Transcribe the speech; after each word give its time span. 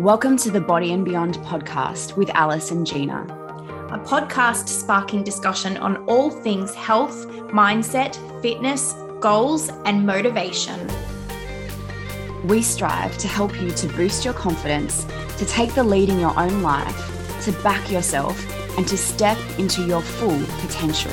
Welcome 0.00 0.38
to 0.38 0.50
the 0.50 0.62
Body 0.62 0.94
and 0.94 1.04
Beyond 1.04 1.34
podcast 1.40 2.16
with 2.16 2.30
Alice 2.30 2.70
and 2.70 2.86
Gina, 2.86 3.20
a 3.92 3.98
podcast 3.98 4.66
sparking 4.66 5.22
discussion 5.22 5.76
on 5.76 5.98
all 6.06 6.30
things 6.30 6.74
health, 6.74 7.28
mindset, 7.52 8.16
fitness, 8.40 8.94
goals, 9.20 9.68
and 9.84 10.06
motivation. 10.06 10.90
We 12.44 12.62
strive 12.62 13.18
to 13.18 13.28
help 13.28 13.60
you 13.60 13.72
to 13.72 13.88
boost 13.88 14.24
your 14.24 14.32
confidence, 14.32 15.04
to 15.36 15.44
take 15.44 15.74
the 15.74 15.84
lead 15.84 16.08
in 16.08 16.18
your 16.18 16.32
own 16.40 16.62
life, 16.62 17.44
to 17.44 17.52
back 17.62 17.90
yourself, 17.90 18.42
and 18.78 18.88
to 18.88 18.96
step 18.96 19.36
into 19.58 19.82
your 19.82 20.00
full 20.00 20.42
potential. 20.62 21.12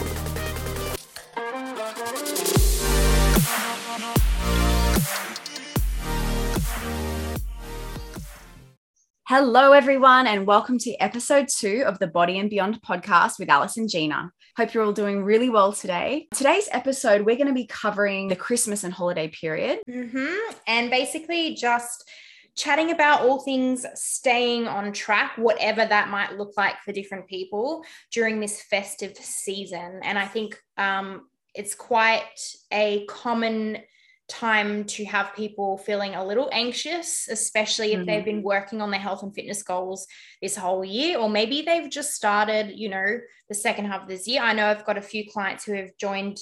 Hello, 9.39 9.71
everyone, 9.71 10.25
and 10.25 10.47
welcome 10.47 10.79
to 10.79 10.95
episode 10.95 11.47
two 11.47 11.83
of 11.85 11.99
the 11.99 12.07
Body 12.07 12.39
and 12.39 12.49
Beyond 12.49 12.81
podcast 12.81 13.37
with 13.37 13.51
Alice 13.51 13.77
and 13.77 13.87
Gina. 13.87 14.31
Hope 14.57 14.73
you're 14.73 14.83
all 14.83 14.93
doing 14.93 15.23
really 15.23 15.47
well 15.47 15.71
today. 15.73 16.27
Today's 16.33 16.67
episode, 16.71 17.21
we're 17.21 17.35
going 17.35 17.45
to 17.45 17.53
be 17.53 17.67
covering 17.67 18.29
the 18.29 18.35
Christmas 18.35 18.83
and 18.83 18.91
holiday 18.91 19.27
period. 19.27 19.81
Mm-hmm. 19.87 20.53
And 20.65 20.89
basically, 20.89 21.53
just 21.53 22.09
chatting 22.55 22.89
about 22.89 23.21
all 23.21 23.41
things 23.41 23.85
staying 23.93 24.67
on 24.67 24.91
track, 24.91 25.33
whatever 25.35 25.85
that 25.85 26.09
might 26.09 26.35
look 26.35 26.53
like 26.57 26.81
for 26.83 26.91
different 26.91 27.27
people 27.27 27.83
during 28.11 28.39
this 28.39 28.63
festive 28.63 29.15
season. 29.17 29.99
And 30.01 30.17
I 30.17 30.25
think 30.25 30.59
um, 30.79 31.27
it's 31.53 31.75
quite 31.75 32.55
a 32.73 33.05
common 33.05 33.83
time 34.27 34.83
to 34.83 35.05
have 35.05 35.35
people 35.35 35.77
feeling 35.77 36.15
a 36.15 36.25
little 36.25 36.49
anxious, 36.51 37.27
especially 37.29 37.93
if 37.93 37.99
mm-hmm. 37.99 38.07
they've 38.07 38.25
been 38.25 38.43
working 38.43 38.81
on 38.81 38.91
their 38.91 38.99
health 38.99 39.23
and 39.23 39.33
fitness 39.33 39.63
goals 39.63 40.05
this 40.41 40.55
whole 40.55 40.83
year, 40.83 41.17
or 41.17 41.29
maybe 41.29 41.61
they've 41.61 41.89
just 41.89 42.13
started, 42.13 42.77
you 42.77 42.89
know, 42.89 43.19
the 43.47 43.55
second 43.55 43.85
half 43.85 44.03
of 44.03 44.07
this 44.09 44.27
year. 44.27 44.41
I 44.41 44.53
know 44.53 44.67
I've 44.67 44.85
got 44.85 44.97
a 44.97 45.01
few 45.01 45.29
clients 45.29 45.63
who 45.63 45.73
have 45.73 45.91
joined 45.97 46.39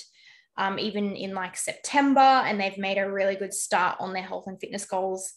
um, 0.58 0.80
even 0.80 1.16
in 1.16 1.34
like 1.34 1.58
September 1.58 2.20
and 2.20 2.60
they've 2.60 2.78
made 2.78 2.98
a 2.98 3.12
really 3.12 3.36
good 3.36 3.54
start 3.54 3.98
on 4.00 4.14
their 4.14 4.24
health 4.24 4.48
and 4.48 4.60
fitness 4.60 4.86
goals. 4.86 5.34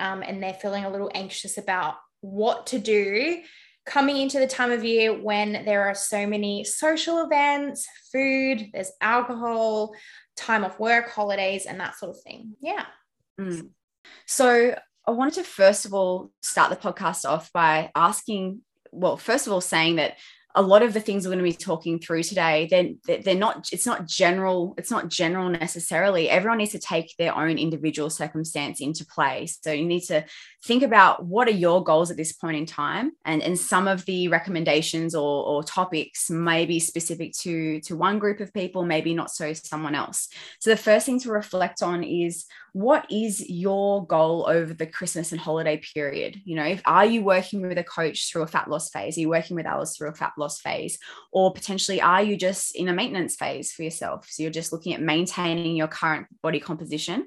Um, 0.00 0.22
and 0.22 0.42
they're 0.42 0.54
feeling 0.54 0.84
a 0.84 0.90
little 0.90 1.10
anxious 1.14 1.58
about 1.58 1.94
what 2.20 2.66
to 2.68 2.78
do 2.78 3.42
coming 3.86 4.16
into 4.16 4.38
the 4.38 4.46
time 4.46 4.70
of 4.70 4.84
year 4.84 5.12
when 5.12 5.64
there 5.64 5.88
are 5.88 5.94
so 5.94 6.26
many 6.26 6.64
social 6.64 7.22
events, 7.22 7.86
food, 8.12 8.70
there's 8.72 8.92
alcohol, 9.00 9.94
time 10.36 10.64
off 10.64 10.78
work, 10.78 11.10
holidays, 11.10 11.66
and 11.66 11.80
that 11.80 11.96
sort 11.96 12.16
of 12.16 12.22
thing. 12.22 12.54
Yeah. 12.60 12.86
Mm. 13.38 13.70
So 14.26 14.74
I 15.06 15.10
wanted 15.10 15.34
to 15.34 15.44
first 15.44 15.84
of 15.84 15.92
all 15.92 16.30
start 16.42 16.70
the 16.70 16.76
podcast 16.76 17.28
off 17.28 17.52
by 17.52 17.90
asking, 17.94 18.62
well, 18.90 19.16
first 19.16 19.46
of 19.46 19.52
all, 19.52 19.60
saying 19.60 19.96
that 19.96 20.16
a 20.54 20.62
lot 20.62 20.82
of 20.82 20.92
the 20.92 21.00
things 21.00 21.24
we're 21.24 21.34
going 21.34 21.44
to 21.44 21.50
be 21.50 21.52
talking 21.52 21.98
through 21.98 22.22
today 22.22 22.68
then 22.70 22.98
they're, 23.06 23.22
they're 23.22 23.34
not 23.34 23.68
it's 23.72 23.86
not 23.86 24.06
general 24.06 24.74
it's 24.78 24.90
not 24.90 25.08
general 25.08 25.48
necessarily 25.48 26.28
everyone 26.28 26.58
needs 26.58 26.72
to 26.72 26.78
take 26.78 27.14
their 27.18 27.36
own 27.36 27.58
individual 27.58 28.08
circumstance 28.08 28.80
into 28.80 29.04
play 29.04 29.46
so 29.46 29.72
you 29.72 29.84
need 29.84 30.02
to 30.02 30.24
think 30.64 30.82
about 30.82 31.24
what 31.24 31.48
are 31.48 31.52
your 31.52 31.82
goals 31.82 32.10
at 32.10 32.16
this 32.16 32.32
point 32.32 32.56
in 32.56 32.66
time 32.66 33.12
and 33.24 33.42
and 33.42 33.58
some 33.58 33.88
of 33.88 34.04
the 34.06 34.28
recommendations 34.28 35.14
or, 35.14 35.44
or 35.44 35.62
topics 35.62 36.30
may 36.30 36.64
be 36.64 36.78
specific 36.78 37.32
to 37.32 37.80
to 37.80 37.96
one 37.96 38.18
group 38.18 38.40
of 38.40 38.52
people 38.52 38.84
maybe 38.84 39.14
not 39.14 39.30
so 39.30 39.52
someone 39.52 39.94
else 39.94 40.28
so 40.60 40.70
the 40.70 40.76
first 40.76 41.06
thing 41.06 41.20
to 41.20 41.30
reflect 41.30 41.82
on 41.82 42.04
is 42.04 42.46
what 42.74 43.06
is 43.08 43.48
your 43.48 44.04
goal 44.04 44.46
over 44.48 44.74
the 44.74 44.86
Christmas 44.86 45.30
and 45.30 45.40
holiday 45.40 45.80
period? 45.94 46.42
You 46.44 46.56
know, 46.56 46.64
if, 46.64 46.82
are 46.84 47.06
you 47.06 47.22
working 47.22 47.62
with 47.62 47.78
a 47.78 47.84
coach 47.84 48.28
through 48.28 48.42
a 48.42 48.48
fat 48.48 48.68
loss 48.68 48.90
phase? 48.90 49.16
Are 49.16 49.20
you 49.20 49.28
working 49.28 49.54
with 49.54 49.64
Alice 49.64 49.96
through 49.96 50.08
a 50.08 50.14
fat 50.14 50.32
loss 50.36 50.43
phase? 50.48 50.98
Or 51.32 51.52
potentially, 51.52 52.00
are 52.00 52.22
you 52.22 52.36
just 52.36 52.74
in 52.76 52.88
a 52.88 52.92
maintenance 52.92 53.36
phase 53.36 53.72
for 53.72 53.82
yourself? 53.82 54.26
So 54.30 54.42
you're 54.42 54.52
just 54.52 54.72
looking 54.72 54.94
at 54.94 55.00
maintaining 55.00 55.76
your 55.76 55.88
current 55.88 56.26
body 56.42 56.60
composition 56.60 57.26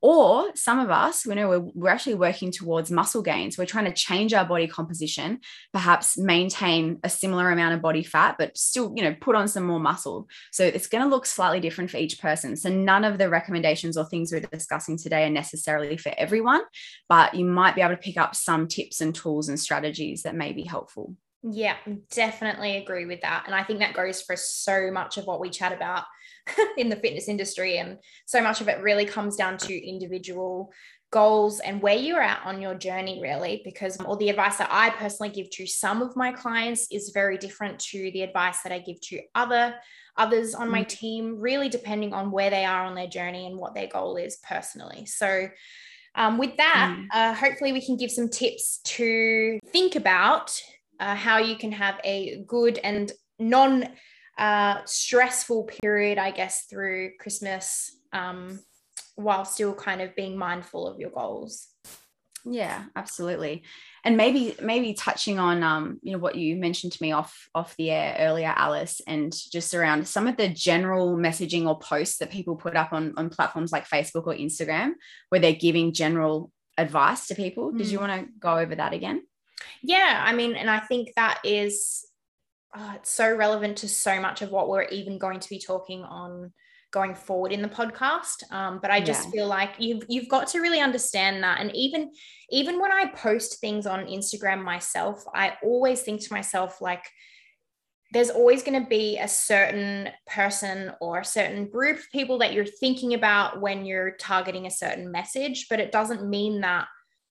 or 0.00 0.54
some 0.54 0.78
of 0.78 0.90
us, 0.90 1.26
we 1.26 1.34
know 1.34 1.48
we're, 1.48 1.70
we're 1.74 1.90
actually 1.90 2.14
working 2.14 2.52
towards 2.52 2.90
muscle 2.90 3.22
gains. 3.22 3.58
We're 3.58 3.66
trying 3.66 3.86
to 3.86 3.92
change 3.92 4.32
our 4.32 4.44
body 4.44 4.68
composition, 4.68 5.40
perhaps 5.72 6.16
maintain 6.16 7.00
a 7.02 7.08
similar 7.08 7.50
amount 7.50 7.74
of 7.74 7.82
body 7.82 8.04
fat, 8.04 8.36
but 8.38 8.56
still, 8.56 8.92
you 8.94 9.02
know, 9.02 9.16
put 9.20 9.34
on 9.34 9.48
some 9.48 9.64
more 9.64 9.80
muscle. 9.80 10.28
So 10.52 10.64
it's 10.64 10.86
going 10.86 11.02
to 11.02 11.10
look 11.10 11.26
slightly 11.26 11.58
different 11.58 11.90
for 11.90 11.96
each 11.96 12.20
person. 12.20 12.56
So 12.56 12.70
none 12.70 13.04
of 13.04 13.18
the 13.18 13.28
recommendations 13.28 13.96
or 13.96 14.04
things 14.04 14.30
we're 14.30 14.40
discussing 14.40 14.96
today 14.96 15.24
are 15.24 15.30
necessarily 15.30 15.96
for 15.96 16.12
everyone, 16.16 16.62
but 17.08 17.34
you 17.34 17.44
might 17.44 17.74
be 17.74 17.80
able 17.80 17.96
to 17.96 18.00
pick 18.00 18.16
up 18.16 18.36
some 18.36 18.68
tips 18.68 19.00
and 19.00 19.12
tools 19.14 19.48
and 19.48 19.58
strategies 19.58 20.22
that 20.22 20.36
may 20.36 20.52
be 20.52 20.62
helpful. 20.62 21.16
Yeah, 21.42 21.76
definitely 22.10 22.76
agree 22.76 23.06
with 23.06 23.20
that. 23.20 23.44
And 23.46 23.54
I 23.54 23.62
think 23.62 23.78
that 23.78 23.94
goes 23.94 24.22
for 24.22 24.36
so 24.36 24.90
much 24.90 25.18
of 25.18 25.26
what 25.26 25.40
we 25.40 25.50
chat 25.50 25.72
about 25.72 26.04
in 26.76 26.88
the 26.88 26.96
fitness 26.96 27.28
industry. 27.28 27.78
And 27.78 27.98
so 28.26 28.42
much 28.42 28.60
of 28.60 28.68
it 28.68 28.82
really 28.82 29.04
comes 29.04 29.36
down 29.36 29.56
to 29.58 29.88
individual 29.88 30.72
goals 31.10 31.60
and 31.60 31.80
where 31.80 31.96
you're 31.96 32.20
at 32.20 32.42
on 32.44 32.60
your 32.60 32.74
journey, 32.74 33.20
really, 33.22 33.62
because 33.64 33.96
all 33.98 34.16
the 34.16 34.28
advice 34.28 34.56
that 34.56 34.68
I 34.70 34.90
personally 34.90 35.32
give 35.32 35.48
to 35.50 35.66
some 35.66 36.02
of 36.02 36.16
my 36.16 36.32
clients 36.32 36.88
is 36.90 37.12
very 37.14 37.38
different 37.38 37.78
to 37.90 38.10
the 38.12 38.22
advice 38.22 38.62
that 38.62 38.72
I 38.72 38.80
give 38.80 39.00
to 39.02 39.20
other 39.34 39.76
others 40.16 40.52
on 40.52 40.68
my 40.68 40.82
mm. 40.82 40.88
team, 40.88 41.40
really 41.40 41.68
depending 41.68 42.12
on 42.12 42.32
where 42.32 42.50
they 42.50 42.64
are 42.64 42.84
on 42.84 42.96
their 42.96 43.06
journey 43.06 43.46
and 43.46 43.56
what 43.56 43.74
their 43.74 43.86
goal 43.86 44.16
is 44.16 44.36
personally. 44.46 45.06
So 45.06 45.48
um, 46.16 46.38
with 46.38 46.56
that, 46.56 46.96
mm. 46.98 47.06
uh, 47.12 47.34
hopefully 47.34 47.72
we 47.72 47.80
can 47.80 47.96
give 47.96 48.10
some 48.10 48.28
tips 48.28 48.80
to 48.82 49.60
think 49.68 49.94
about 49.94 50.60
uh, 51.00 51.14
how 51.14 51.38
you 51.38 51.56
can 51.56 51.72
have 51.72 52.00
a 52.04 52.42
good 52.46 52.78
and 52.78 53.12
non 53.38 53.88
uh, 54.38 54.80
stressful 54.84 55.64
period, 55.82 56.18
I 56.18 56.30
guess, 56.30 56.64
through 56.70 57.12
Christmas 57.18 57.96
um, 58.12 58.60
while 59.16 59.44
still 59.44 59.74
kind 59.74 60.00
of 60.00 60.14
being 60.14 60.36
mindful 60.36 60.86
of 60.86 60.98
your 60.98 61.10
goals. 61.10 61.68
Yeah, 62.44 62.84
absolutely. 62.96 63.64
And 64.04 64.16
maybe 64.16 64.54
maybe 64.62 64.94
touching 64.94 65.38
on 65.38 65.62
um, 65.62 65.98
you 66.02 66.12
know 66.12 66.18
what 66.18 66.36
you 66.36 66.56
mentioned 66.56 66.92
to 66.92 67.02
me 67.02 67.12
off 67.12 67.48
off 67.54 67.76
the 67.76 67.90
air 67.90 68.16
earlier, 68.20 68.52
Alice, 68.56 69.00
and 69.06 69.34
just 69.52 69.74
around 69.74 70.06
some 70.06 70.26
of 70.26 70.36
the 70.36 70.48
general 70.48 71.16
messaging 71.16 71.66
or 71.66 71.78
posts 71.78 72.18
that 72.18 72.30
people 72.30 72.56
put 72.56 72.76
up 72.76 72.92
on 72.92 73.14
on 73.16 73.28
platforms 73.28 73.72
like 73.72 73.88
Facebook 73.88 74.26
or 74.26 74.34
Instagram, 74.34 74.92
where 75.28 75.40
they're 75.40 75.52
giving 75.52 75.92
general 75.92 76.50
advice 76.78 77.26
to 77.26 77.34
people. 77.34 77.72
Mm. 77.72 77.78
Did 77.78 77.88
you 77.88 77.98
mm. 77.98 78.08
want 78.08 78.22
to 78.22 78.32
go 78.38 78.56
over 78.56 78.74
that 78.76 78.92
again? 78.92 79.22
Yeah, 79.82 80.22
I 80.24 80.32
mean, 80.32 80.54
and 80.54 80.70
I 80.70 80.80
think 80.80 81.12
that 81.14 81.40
is 81.44 82.06
oh, 82.76 82.92
it's 82.96 83.10
so 83.10 83.34
relevant 83.34 83.78
to 83.78 83.88
so 83.88 84.20
much 84.20 84.42
of 84.42 84.50
what 84.50 84.68
we're 84.68 84.84
even 84.84 85.18
going 85.18 85.40
to 85.40 85.48
be 85.48 85.58
talking 85.58 86.02
on 86.04 86.52
going 86.90 87.14
forward 87.14 87.52
in 87.52 87.62
the 87.62 87.68
podcast. 87.68 88.50
Um, 88.50 88.78
but 88.80 88.90
i 88.90 89.00
just 89.00 89.26
yeah. 89.26 89.30
feel 89.30 89.46
like 89.46 89.72
you've 89.78 90.04
you've 90.08 90.28
got 90.28 90.48
to 90.48 90.60
really 90.60 90.80
understand 90.80 91.42
that. 91.42 91.60
And 91.60 91.74
even 91.74 92.10
even 92.50 92.80
when 92.80 92.90
i 92.90 93.06
post 93.14 93.60
things 93.60 93.86
on 93.86 94.06
instagram 94.06 94.62
myself 94.62 95.22
i 95.34 95.52
always 95.62 96.00
think 96.00 96.22
to 96.22 96.32
myself 96.32 96.80
like 96.80 97.04
there's 98.12 98.30
always 98.30 98.62
going 98.62 98.82
to 98.82 98.88
be 98.88 99.18
a 99.18 99.28
certain 99.28 100.08
person 100.26 100.92
or 101.02 101.18
a 101.18 101.24
certain 101.24 101.68
group 101.68 101.98
of 101.98 102.10
people 102.10 102.38
that 102.38 102.54
you're 102.54 102.64
thinking 102.64 103.12
about 103.12 103.60
when 103.60 103.84
you're 103.84 104.12
targeting 104.12 104.66
a 104.66 104.70
certain 104.70 105.12
message 105.12 105.66
but 105.68 105.78
it 105.78 105.92
doesn't 105.92 106.28
mean 106.28 106.62
that 106.62 106.86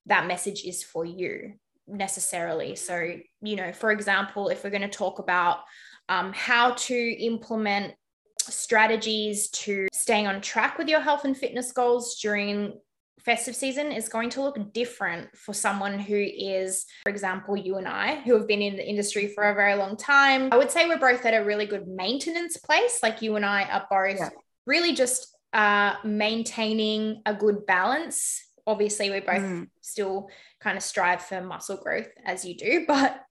that 0.06 0.28
message 0.28 0.62
is 0.64 0.84
for 0.84 1.04
you 1.04 1.54
necessarily. 1.88 2.76
So, 2.76 3.16
you 3.40 3.56
know, 3.56 3.72
for 3.72 3.90
example, 3.90 4.48
if 4.48 4.64
we're 4.64 4.70
going 4.70 4.82
to 4.82 4.88
talk 4.88 5.18
about 5.18 5.60
um, 6.08 6.32
how 6.34 6.72
to 6.72 6.94
implement 6.94 7.94
strategies 8.40 9.48
to 9.50 9.88
staying 9.92 10.26
on 10.26 10.40
track 10.40 10.78
with 10.78 10.88
your 10.88 11.00
health 11.00 11.24
and 11.24 11.36
fitness 11.36 11.72
goals 11.72 12.18
during 12.20 12.74
festive 13.20 13.54
season 13.54 13.92
is 13.92 14.08
going 14.08 14.30
to 14.30 14.40
look 14.40 14.72
different 14.72 15.28
for 15.36 15.52
someone 15.52 15.98
who 15.98 16.16
is, 16.16 16.86
for 17.04 17.10
example, 17.10 17.56
you 17.56 17.76
and 17.76 17.86
I, 17.86 18.20
who 18.20 18.34
have 18.34 18.46
been 18.46 18.62
in 18.62 18.76
the 18.76 18.88
industry 18.88 19.28
for 19.28 19.50
a 19.50 19.54
very 19.54 19.74
long 19.74 19.96
time. 19.96 20.48
I 20.50 20.56
would 20.56 20.70
say 20.70 20.88
we're 20.88 20.98
both 20.98 21.26
at 21.26 21.34
a 21.34 21.44
really 21.44 21.66
good 21.66 21.86
maintenance 21.86 22.56
place. 22.56 23.00
Like 23.02 23.20
you 23.20 23.36
and 23.36 23.44
I 23.44 23.64
are 23.64 23.86
both 23.90 24.18
yeah. 24.18 24.30
really 24.66 24.94
just 24.94 25.36
uh, 25.52 25.96
maintaining 26.04 27.20
a 27.26 27.34
good 27.34 27.66
balance. 27.66 28.42
Obviously, 28.68 29.10
we 29.10 29.20
both 29.20 29.42
mm. 29.42 29.66
still 29.80 30.28
kind 30.60 30.76
of 30.76 30.84
strive 30.84 31.22
for 31.22 31.40
muscle 31.40 31.78
growth 31.78 32.10
as 32.24 32.44
you 32.44 32.56
do, 32.56 32.84
but 32.88 33.24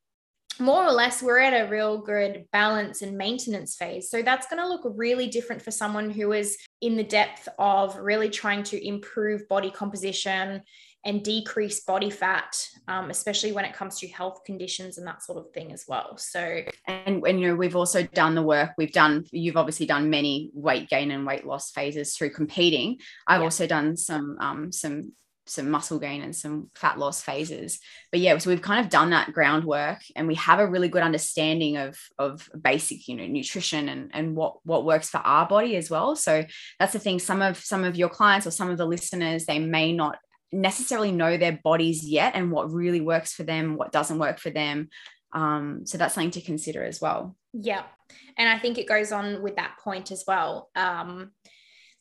more 0.59 0.83
or 0.83 0.91
less 0.91 1.21
we're 1.21 1.37
at 1.37 1.53
a 1.53 1.69
real 1.69 1.99
good 1.99 2.45
balance 2.51 3.01
and 3.01 3.17
maintenance 3.17 3.75
phase. 3.75 4.09
So 4.09 4.21
that's 4.21 4.47
going 4.47 4.61
to 4.61 4.67
look 4.67 4.81
really 4.95 5.27
different 5.27 5.61
for 5.61 5.71
someone 5.71 6.09
who 6.09 6.33
is 6.33 6.57
in 6.81 6.97
the 6.97 7.03
depth 7.03 7.47
of 7.59 7.95
really 7.97 8.29
trying 8.29 8.63
to 8.63 8.87
improve 8.87 9.47
body 9.47 9.69
composition 9.69 10.63
and 11.05 11.23
decrease 11.23 11.81
body 11.85 12.09
fat, 12.09 12.57
um, 12.87 13.09
especially 13.09 13.51
when 13.51 13.65
it 13.65 13.73
comes 13.73 13.99
to 13.99 14.07
health 14.07 14.43
conditions 14.45 14.97
and 14.97 15.07
that 15.07 15.23
sort 15.23 15.37
of 15.37 15.49
thing 15.53 15.71
as 15.71 15.85
well. 15.87 16.17
So, 16.17 16.63
and, 16.85 17.25
and 17.25 17.39
you 17.39 17.47
know, 17.47 17.55
we've 17.55 17.75
also 17.75 18.03
done 18.03 18.35
the 18.35 18.41
work. 18.41 18.71
We've 18.77 18.91
done. 18.91 19.25
You've 19.31 19.57
obviously 19.57 19.85
done 19.85 20.09
many 20.09 20.51
weight 20.53 20.89
gain 20.89 21.11
and 21.11 21.25
weight 21.25 21.45
loss 21.45 21.71
phases 21.71 22.15
through 22.15 22.31
competing. 22.31 22.97
I've 23.25 23.39
yeah. 23.39 23.45
also 23.45 23.67
done 23.67 23.95
some 23.95 24.37
um, 24.41 24.71
some 24.71 25.13
some 25.49 25.69
muscle 25.69 25.99
gain 25.99 26.21
and 26.21 26.35
some 26.35 26.69
fat 26.75 26.97
loss 26.97 27.21
phases. 27.21 27.79
But 28.11 28.19
yeah 28.19 28.37
so 28.37 28.49
we've 28.49 28.61
kind 28.61 28.83
of 28.83 28.91
done 28.91 29.11
that 29.11 29.33
groundwork 29.33 29.99
and 30.15 30.27
we 30.27 30.35
have 30.35 30.59
a 30.59 30.67
really 30.67 30.89
good 30.89 31.03
understanding 31.03 31.77
of 31.77 31.97
of 32.17 32.49
basic 32.59 33.07
you 33.07 33.15
know 33.15 33.27
nutrition 33.27 33.89
and 33.89 34.11
and 34.13 34.35
what 34.35 34.57
what 34.63 34.85
works 34.85 35.09
for 35.09 35.17
our 35.17 35.47
body 35.47 35.75
as 35.75 35.89
well. 35.89 36.15
So 36.15 36.45
that's 36.79 36.93
the 36.93 36.99
thing 36.99 37.19
some 37.19 37.41
of 37.41 37.57
some 37.57 37.83
of 37.83 37.95
your 37.95 38.09
clients 38.09 38.47
or 38.47 38.51
some 38.51 38.69
of 38.69 38.77
the 38.77 38.85
listeners 38.85 39.45
they 39.45 39.59
may 39.59 39.93
not 39.93 40.17
necessarily 40.51 41.11
know 41.11 41.37
their 41.37 41.59
bodies 41.63 42.03
yet 42.05 42.33
and 42.35 42.51
what 42.51 42.71
really 42.71 43.01
works 43.01 43.33
for 43.33 43.43
them 43.43 43.75
what 43.75 43.91
doesn't 43.91 44.19
work 44.19 44.39
for 44.39 44.49
them. 44.49 44.89
Um, 45.33 45.85
so 45.85 45.97
that's 45.97 46.13
something 46.13 46.31
to 46.31 46.41
consider 46.41 46.83
as 46.83 47.01
well. 47.01 47.35
Yeah. 47.53 47.83
And 48.37 48.47
i 48.47 48.57
think 48.57 48.77
it 48.77 48.87
goes 48.87 49.11
on 49.11 49.41
with 49.41 49.55
that 49.57 49.77
point 49.83 50.11
as 50.11 50.23
well. 50.27 50.69
Um, 50.75 51.31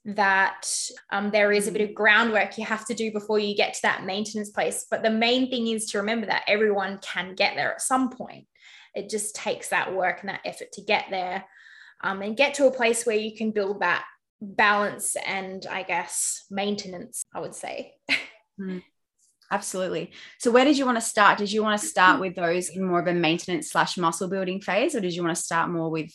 that 0.06 0.68
um, 1.10 1.30
there 1.30 1.50
is 1.50 1.66
a 1.66 1.72
bit 1.72 1.82
of 1.82 1.94
groundwork 1.94 2.56
you 2.56 2.64
have 2.64 2.86
to 2.86 2.94
do 2.94 3.10
before 3.10 3.40
you 3.40 3.56
get 3.56 3.74
to 3.74 3.82
that 3.82 4.04
maintenance 4.04 4.50
place. 4.50 4.86
But 4.88 5.02
the 5.02 5.10
main 5.10 5.50
thing 5.50 5.66
is 5.66 5.86
to 5.86 5.98
remember 5.98 6.26
that 6.26 6.44
everyone 6.46 6.98
can 7.02 7.34
get 7.34 7.56
there 7.56 7.72
at 7.72 7.80
some 7.80 8.10
point. 8.10 8.46
It 8.94 9.10
just 9.10 9.34
takes 9.34 9.68
that 9.70 9.94
work 9.94 10.20
and 10.20 10.28
that 10.28 10.40
effort 10.44 10.72
to 10.72 10.82
get 10.82 11.06
there 11.10 11.44
um, 12.02 12.22
and 12.22 12.36
get 12.36 12.54
to 12.54 12.66
a 12.66 12.72
place 12.72 13.04
where 13.04 13.16
you 13.16 13.36
can 13.36 13.50
build 13.50 13.80
that 13.80 14.04
balance 14.40 15.16
and, 15.26 15.66
I 15.66 15.82
guess, 15.82 16.44
maintenance, 16.50 17.24
I 17.34 17.40
would 17.40 17.54
say. 17.54 17.94
Mm, 18.58 18.82
absolutely. 19.50 20.12
So, 20.38 20.50
where 20.50 20.64
did 20.64 20.78
you 20.78 20.86
want 20.86 20.96
to 20.96 21.02
start? 21.02 21.36
Did 21.36 21.52
you 21.52 21.62
want 21.62 21.78
to 21.78 21.86
start 21.86 22.20
with 22.22 22.34
those 22.34 22.70
in 22.70 22.82
more 22.82 23.00
of 23.00 23.06
a 23.06 23.12
maintenance 23.12 23.70
slash 23.70 23.98
muscle 23.98 24.28
building 24.28 24.62
phase, 24.62 24.94
or 24.94 25.00
did 25.00 25.14
you 25.14 25.22
want 25.22 25.36
to 25.36 25.42
start 25.42 25.68
more 25.68 25.90
with 25.90 26.10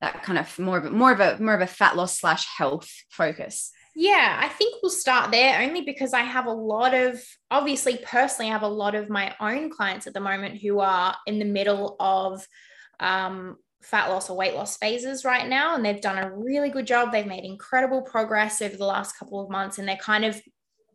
that 0.00 0.22
kind 0.22 0.38
of 0.38 0.58
more 0.58 0.78
of 0.78 0.84
a 0.84 0.90
more 0.90 1.12
of 1.12 1.20
a 1.20 1.38
more 1.40 1.54
of 1.54 1.60
a 1.60 1.66
fat 1.66 1.96
loss 1.96 2.18
slash 2.18 2.46
health 2.56 2.90
focus? 3.10 3.72
Yeah 3.96 4.38
i 4.40 4.46
think 4.46 4.76
we'll 4.80 4.90
start 4.90 5.32
there 5.32 5.60
only 5.60 5.80
because 5.80 6.12
i 6.12 6.20
have 6.20 6.46
a 6.46 6.52
lot 6.52 6.94
of 6.94 7.20
obviously 7.50 7.98
personally 8.04 8.48
i 8.48 8.52
have 8.52 8.62
a 8.62 8.68
lot 8.68 8.94
of 8.94 9.10
my 9.10 9.34
own 9.40 9.70
clients 9.70 10.06
at 10.06 10.14
the 10.14 10.20
moment 10.20 10.60
who 10.60 10.78
are 10.78 11.16
in 11.26 11.40
the 11.40 11.44
middle 11.44 11.96
of 11.98 12.46
um, 13.00 13.56
fat 13.82 14.08
loss 14.08 14.28
or 14.28 14.36
weight 14.36 14.54
loss 14.54 14.76
phases 14.76 15.24
right 15.24 15.48
now 15.48 15.74
and 15.74 15.84
they've 15.84 16.00
done 16.00 16.18
a 16.18 16.30
really 16.34 16.70
good 16.70 16.86
job. 16.86 17.12
They've 17.12 17.26
made 17.26 17.44
incredible 17.44 18.02
progress 18.02 18.60
over 18.60 18.76
the 18.76 18.84
last 18.84 19.16
couple 19.18 19.40
of 19.40 19.50
months 19.50 19.78
and 19.78 19.88
they're 19.88 19.96
kind 19.96 20.24
of 20.24 20.40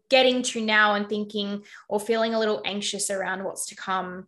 getting 0.09 0.44
to 0.44 0.61
now 0.61 0.95
and 0.95 1.07
thinking 1.07 1.63
or 1.88 2.00
feeling 2.00 2.33
a 2.33 2.39
little 2.39 2.61
anxious 2.65 3.09
around 3.09 3.44
what's 3.44 3.67
to 3.67 3.75
come 3.75 4.27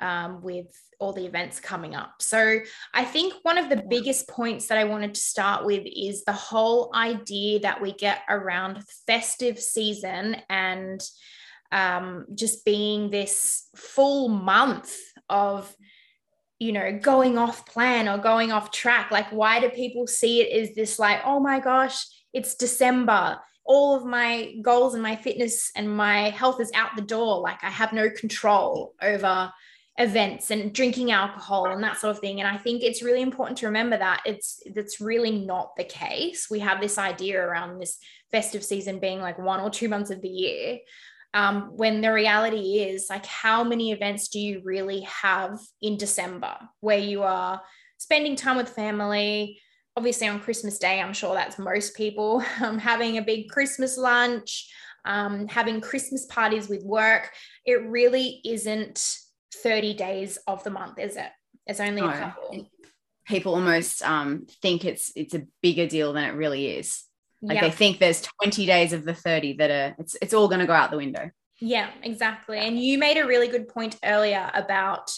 um, 0.00 0.40
with 0.42 0.68
all 0.98 1.12
the 1.12 1.26
events 1.26 1.60
coming 1.60 1.94
up. 1.94 2.14
So 2.20 2.58
I 2.94 3.04
think 3.04 3.34
one 3.42 3.58
of 3.58 3.68
the 3.68 3.84
biggest 3.88 4.28
points 4.28 4.66
that 4.68 4.78
I 4.78 4.84
wanted 4.84 5.14
to 5.14 5.20
start 5.20 5.64
with 5.64 5.86
is 5.86 6.24
the 6.24 6.32
whole 6.32 6.90
idea 6.94 7.60
that 7.60 7.80
we 7.80 7.92
get 7.92 8.20
around 8.28 8.82
festive 9.06 9.58
season 9.58 10.36
and 10.48 11.00
um, 11.72 12.26
just 12.34 12.64
being 12.64 13.10
this 13.10 13.68
full 13.76 14.28
month 14.28 14.96
of 15.28 15.74
you 16.58 16.72
know 16.72 16.98
going 16.98 17.36
off 17.36 17.66
plan 17.66 18.08
or 18.08 18.18
going 18.18 18.52
off 18.52 18.70
track. 18.70 19.10
Like 19.10 19.30
why 19.30 19.60
do 19.60 19.68
people 19.68 20.06
see 20.06 20.40
it 20.40 20.68
as 20.68 20.74
this 20.74 20.98
like 20.98 21.20
oh 21.24 21.40
my 21.40 21.60
gosh 21.60 22.06
it's 22.32 22.54
december. 22.54 23.38
All 23.64 23.96
of 23.96 24.06
my 24.06 24.54
goals 24.62 24.94
and 24.94 25.02
my 25.02 25.16
fitness 25.16 25.72
and 25.74 25.94
my 25.94 26.30
health 26.30 26.60
is 26.60 26.70
out 26.74 26.94
the 26.96 27.02
door. 27.02 27.40
Like 27.40 27.62
i 27.62 27.70
have 27.70 27.92
no 27.92 28.08
control 28.08 28.94
over 29.02 29.52
events 29.98 30.50
and 30.50 30.74
drinking 30.74 31.10
alcohol 31.10 31.66
and 31.66 31.82
that 31.82 31.98
sort 31.98 32.14
of 32.14 32.20
thing. 32.20 32.40
And 32.40 32.48
i 32.48 32.58
think 32.58 32.82
it's 32.82 33.02
really 33.02 33.22
important 33.22 33.58
to 33.58 33.66
remember 33.66 33.96
that 33.96 34.22
it's 34.26 34.62
that's 34.74 35.00
really 35.00 35.30
not 35.30 35.74
the 35.76 35.84
case. 35.84 36.48
We 36.50 36.60
have 36.60 36.80
this 36.80 36.98
idea 36.98 37.40
around 37.40 37.78
this 37.78 37.98
festive 38.30 38.64
season 38.64 38.98
being 38.98 39.20
like 39.20 39.38
one 39.38 39.60
or 39.60 39.70
two 39.70 39.88
months 39.88 40.10
of 40.10 40.20
the 40.20 40.28
year. 40.28 40.78
Um, 41.34 41.72
when 41.76 42.00
the 42.00 42.12
reality 42.12 42.78
is 42.78 43.08
like 43.10 43.26
how 43.26 43.62
many 43.62 43.92
events 43.92 44.28
do 44.28 44.38
you 44.38 44.62
really 44.64 45.00
have 45.00 45.58
in 45.82 45.98
december 45.98 46.56
where 46.80 46.98
you 46.98 47.24
are 47.24 47.60
spending 47.98 48.36
time 48.36 48.56
with 48.56 48.68
family? 48.70 49.60
Obviously 49.96 50.28
on 50.28 50.40
christmas 50.40 50.78
day 50.78 51.00
i'm 51.00 51.14
sure 51.14 51.34
that's 51.34 51.58
most 51.58 51.96
people 51.96 52.42
um, 52.62 52.78
having 52.78 53.16
a 53.16 53.22
big 53.22 53.48
christmas 53.48 53.96
lunch 53.96 54.70
um, 55.06 55.46
having 55.48 55.80
christmas 55.80 56.26
parties 56.26 56.68
with 56.68 56.82
work. 56.82 57.30
It 57.64 57.86
really 57.86 58.40
isn't 58.44 59.18
30 59.62 59.94
days 59.94 60.38
of 60.46 60.62
the 60.64 60.70
month, 60.70 60.98
is 60.98 61.16
it? 61.16 61.30
It's 61.66 61.80
only 61.80 62.02
no. 62.02 62.08
a 62.08 62.12
couple. 62.12 62.68
People 63.26 63.54
almost 63.54 64.02
um, 64.02 64.46
think 64.62 64.84
it's 64.84 65.10
it's 65.16 65.34
a 65.34 65.46
bigger 65.60 65.86
deal 65.86 66.12
than 66.12 66.24
it 66.24 66.34
really 66.34 66.68
is. 66.68 67.02
Like 67.42 67.60
they 67.60 67.70
think 67.70 67.98
there's 67.98 68.22
20 68.42 68.66
days 68.66 68.92
of 68.92 69.04
the 69.04 69.14
30 69.14 69.54
that 69.54 69.70
are 69.70 69.94
it's 69.98 70.16
it's 70.22 70.32
all 70.34 70.48
going 70.48 70.60
to 70.60 70.66
go 70.66 70.72
out 70.72 70.90
the 70.90 70.96
window. 70.96 71.30
Yeah, 71.60 71.90
exactly. 72.02 72.58
And 72.58 72.78
you 72.78 72.98
made 72.98 73.16
a 73.16 73.26
really 73.26 73.48
good 73.48 73.68
point 73.68 73.98
earlier 74.04 74.50
about 74.54 75.10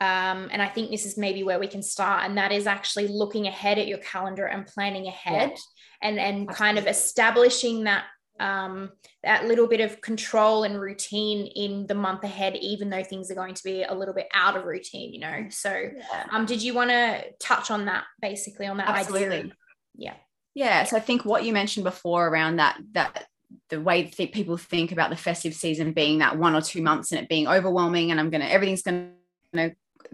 um, 0.00 0.48
and 0.52 0.62
I 0.62 0.68
think 0.68 0.90
this 0.90 1.04
is 1.04 1.18
maybe 1.18 1.42
where 1.42 1.58
we 1.58 1.66
can 1.66 1.82
start, 1.82 2.24
and 2.24 2.38
that 2.38 2.52
is 2.52 2.68
actually 2.68 3.08
looking 3.08 3.48
ahead 3.48 3.78
at 3.78 3.88
your 3.88 3.98
calendar 3.98 4.46
and 4.46 4.64
planning 4.64 5.08
ahead 5.08 5.50
yeah. 5.50 6.08
and 6.08 6.18
and 6.20 6.48
kind 6.48 6.78
of 6.78 6.86
establishing 6.86 7.84
that 7.84 8.04
um, 8.40 8.90
that 9.22 9.46
little 9.46 9.66
bit 9.66 9.80
of 9.80 10.00
control 10.00 10.64
and 10.64 10.80
routine 10.80 11.46
in 11.46 11.86
the 11.86 11.94
month 11.94 12.24
ahead, 12.24 12.56
even 12.56 12.90
though 12.90 13.02
things 13.02 13.30
are 13.30 13.34
going 13.34 13.54
to 13.54 13.64
be 13.64 13.82
a 13.82 13.94
little 13.94 14.14
bit 14.14 14.28
out 14.34 14.56
of 14.56 14.64
routine, 14.64 15.12
you 15.12 15.20
know. 15.20 15.46
So, 15.50 15.70
yeah. 15.70 16.26
um, 16.32 16.46
did 16.46 16.62
you 16.62 16.74
want 16.74 16.90
to 16.90 17.24
touch 17.40 17.70
on 17.70 17.86
that 17.86 18.04
basically 18.20 18.66
on 18.66 18.76
that 18.78 18.88
Absolutely. 18.88 19.36
idea? 19.38 19.52
Yeah. 19.96 20.14
Yeah. 20.54 20.84
So 20.84 20.96
I 20.96 21.00
think 21.00 21.24
what 21.24 21.44
you 21.44 21.52
mentioned 21.52 21.84
before 21.84 22.26
around 22.26 22.56
that 22.56 22.78
that 22.92 23.26
the 23.70 23.80
way 23.80 24.02
that 24.02 24.32
people 24.32 24.56
think 24.56 24.92
about 24.92 25.10
the 25.10 25.16
festive 25.16 25.54
season 25.54 25.92
being 25.92 26.18
that 26.18 26.38
one 26.38 26.54
or 26.54 26.60
two 26.60 26.82
months 26.82 27.12
and 27.12 27.20
it 27.20 27.28
being 27.28 27.48
overwhelming 27.48 28.10
and 28.10 28.20
I'm 28.20 28.30
gonna 28.30 28.46
everything's 28.46 28.82
gonna 28.82 29.12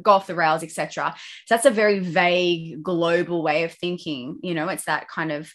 go 0.01 0.11
off 0.11 0.27
the 0.27 0.35
rails, 0.35 0.63
etc. 0.63 1.15
So 1.47 1.55
that's 1.55 1.67
a 1.67 1.71
very 1.71 1.99
vague 1.99 2.83
global 2.83 3.43
way 3.43 3.65
of 3.65 3.73
thinking. 3.73 4.39
You 4.43 4.55
know, 4.55 4.69
it's 4.69 4.85
that 4.85 5.09
kind 5.09 5.33
of 5.33 5.53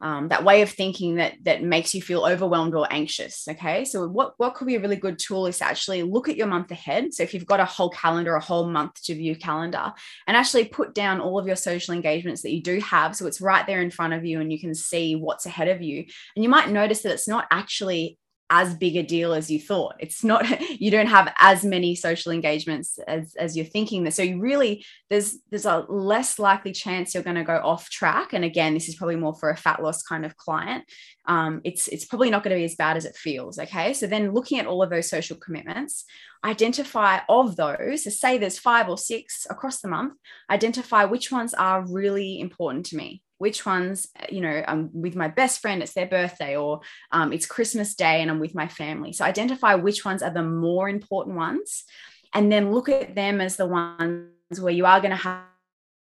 um, 0.00 0.28
that 0.28 0.44
way 0.44 0.62
of 0.62 0.70
thinking 0.70 1.16
that 1.16 1.34
that 1.42 1.62
makes 1.62 1.94
you 1.94 2.02
feel 2.02 2.24
overwhelmed 2.24 2.74
or 2.74 2.86
anxious 2.90 3.46
okay? 3.48 3.84
So 3.84 4.06
what 4.06 4.34
what 4.36 4.54
could 4.54 4.66
be 4.66 4.76
a 4.76 4.80
really 4.80 4.96
good 4.96 5.18
tool 5.18 5.46
is 5.46 5.58
to 5.58 5.64
actually 5.64 6.02
look 6.02 6.28
at 6.28 6.36
your 6.36 6.46
month 6.46 6.70
ahead. 6.70 7.12
So 7.14 7.22
if 7.22 7.34
you've 7.34 7.46
got 7.46 7.60
a 7.60 7.64
whole 7.64 7.90
calendar 7.90 8.34
a 8.34 8.40
whole 8.40 8.68
month 8.68 9.02
to 9.04 9.14
view 9.14 9.36
calendar 9.36 9.92
and 10.26 10.36
actually 10.36 10.66
put 10.66 10.94
down 10.94 11.20
all 11.20 11.38
of 11.38 11.46
your 11.46 11.56
social 11.56 11.94
engagements 11.94 12.42
that 12.42 12.52
you 12.52 12.62
do 12.62 12.80
have. 12.80 13.16
So 13.16 13.26
it's 13.26 13.40
right 13.40 13.66
there 13.66 13.80
in 13.80 13.90
front 13.90 14.14
of 14.14 14.24
you 14.24 14.40
and 14.40 14.52
you 14.52 14.60
can 14.60 14.74
see 14.74 15.16
what's 15.16 15.46
ahead 15.46 15.68
of 15.68 15.82
you. 15.82 16.04
And 16.36 16.42
you 16.42 16.48
might 16.48 16.70
notice 16.70 17.02
that 17.02 17.12
it's 17.12 17.28
not 17.28 17.46
actually 17.50 18.18
as 18.50 18.74
big 18.74 18.96
a 18.96 19.02
deal 19.02 19.34
as 19.34 19.50
you 19.50 19.60
thought. 19.60 19.94
It's 19.98 20.24
not, 20.24 20.44
you 20.80 20.90
don't 20.90 21.06
have 21.06 21.32
as 21.38 21.64
many 21.64 21.94
social 21.94 22.32
engagements 22.32 22.98
as, 23.06 23.34
as 23.36 23.56
you're 23.56 23.66
thinking 23.66 24.04
that. 24.04 24.14
So 24.14 24.22
you 24.22 24.40
really, 24.40 24.84
there's, 25.10 25.38
there's 25.50 25.66
a 25.66 25.84
less 25.88 26.38
likely 26.38 26.72
chance 26.72 27.14
you're 27.14 27.22
going 27.22 27.36
to 27.36 27.44
go 27.44 27.60
off 27.62 27.90
track. 27.90 28.32
And 28.32 28.44
again, 28.44 28.74
this 28.74 28.88
is 28.88 28.96
probably 28.96 29.16
more 29.16 29.34
for 29.34 29.50
a 29.50 29.56
fat 29.56 29.82
loss 29.82 30.02
kind 30.02 30.24
of 30.24 30.36
client. 30.36 30.84
Um, 31.26 31.60
it's, 31.64 31.88
it's 31.88 32.06
probably 32.06 32.30
not 32.30 32.42
going 32.42 32.56
to 32.56 32.60
be 32.60 32.64
as 32.64 32.76
bad 32.76 32.96
as 32.96 33.04
it 33.04 33.16
feels. 33.16 33.58
Okay. 33.58 33.92
So 33.92 34.06
then 34.06 34.32
looking 34.32 34.58
at 34.58 34.66
all 34.66 34.82
of 34.82 34.90
those 34.90 35.10
social 35.10 35.36
commitments, 35.36 36.04
identify 36.44 37.20
of 37.28 37.56
those, 37.56 38.04
so 38.04 38.10
say 38.10 38.38
there's 38.38 38.58
five 38.58 38.88
or 38.88 38.96
six 38.96 39.46
across 39.50 39.80
the 39.80 39.88
month, 39.88 40.14
identify 40.48 41.04
which 41.04 41.30
ones 41.30 41.52
are 41.52 41.86
really 41.86 42.40
important 42.40 42.86
to 42.86 42.96
me 42.96 43.22
which 43.38 43.64
ones, 43.64 44.08
you 44.30 44.40
know, 44.40 44.62
I'm 44.66 44.90
with 44.92 45.16
my 45.16 45.28
best 45.28 45.60
friend, 45.60 45.82
it's 45.82 45.94
their 45.94 46.06
birthday, 46.06 46.56
or 46.56 46.80
um, 47.10 47.32
it's 47.32 47.46
Christmas 47.46 47.94
Day 47.94 48.20
and 48.20 48.30
I'm 48.30 48.40
with 48.40 48.54
my 48.54 48.68
family. 48.68 49.12
So 49.12 49.24
identify 49.24 49.74
which 49.74 50.04
ones 50.04 50.22
are 50.22 50.30
the 50.30 50.42
more 50.42 50.88
important 50.88 51.36
ones, 51.36 51.84
and 52.34 52.52
then 52.52 52.72
look 52.72 52.88
at 52.88 53.14
them 53.14 53.40
as 53.40 53.56
the 53.56 53.66
ones 53.66 54.28
where 54.60 54.72
you 54.72 54.86
are 54.86 55.00
going 55.00 55.10
to 55.10 55.16
have 55.16 55.47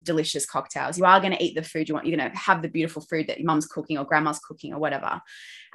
delicious 0.03 0.45
cocktails. 0.45 0.97
You 0.97 1.05
are 1.05 1.19
going 1.19 1.33
to 1.33 1.43
eat 1.43 1.55
the 1.55 1.63
food 1.63 1.87
you 1.87 1.95
want. 1.95 2.05
You're 2.05 2.17
going 2.17 2.31
to 2.31 2.37
have 2.37 2.61
the 2.61 2.69
beautiful 2.69 3.01
food 3.01 3.27
that 3.27 3.39
your 3.39 3.47
mum's 3.47 3.65
cooking 3.65 3.97
or 3.97 4.05
grandma's 4.05 4.39
cooking 4.39 4.73
or 4.73 4.79
whatever 4.79 5.21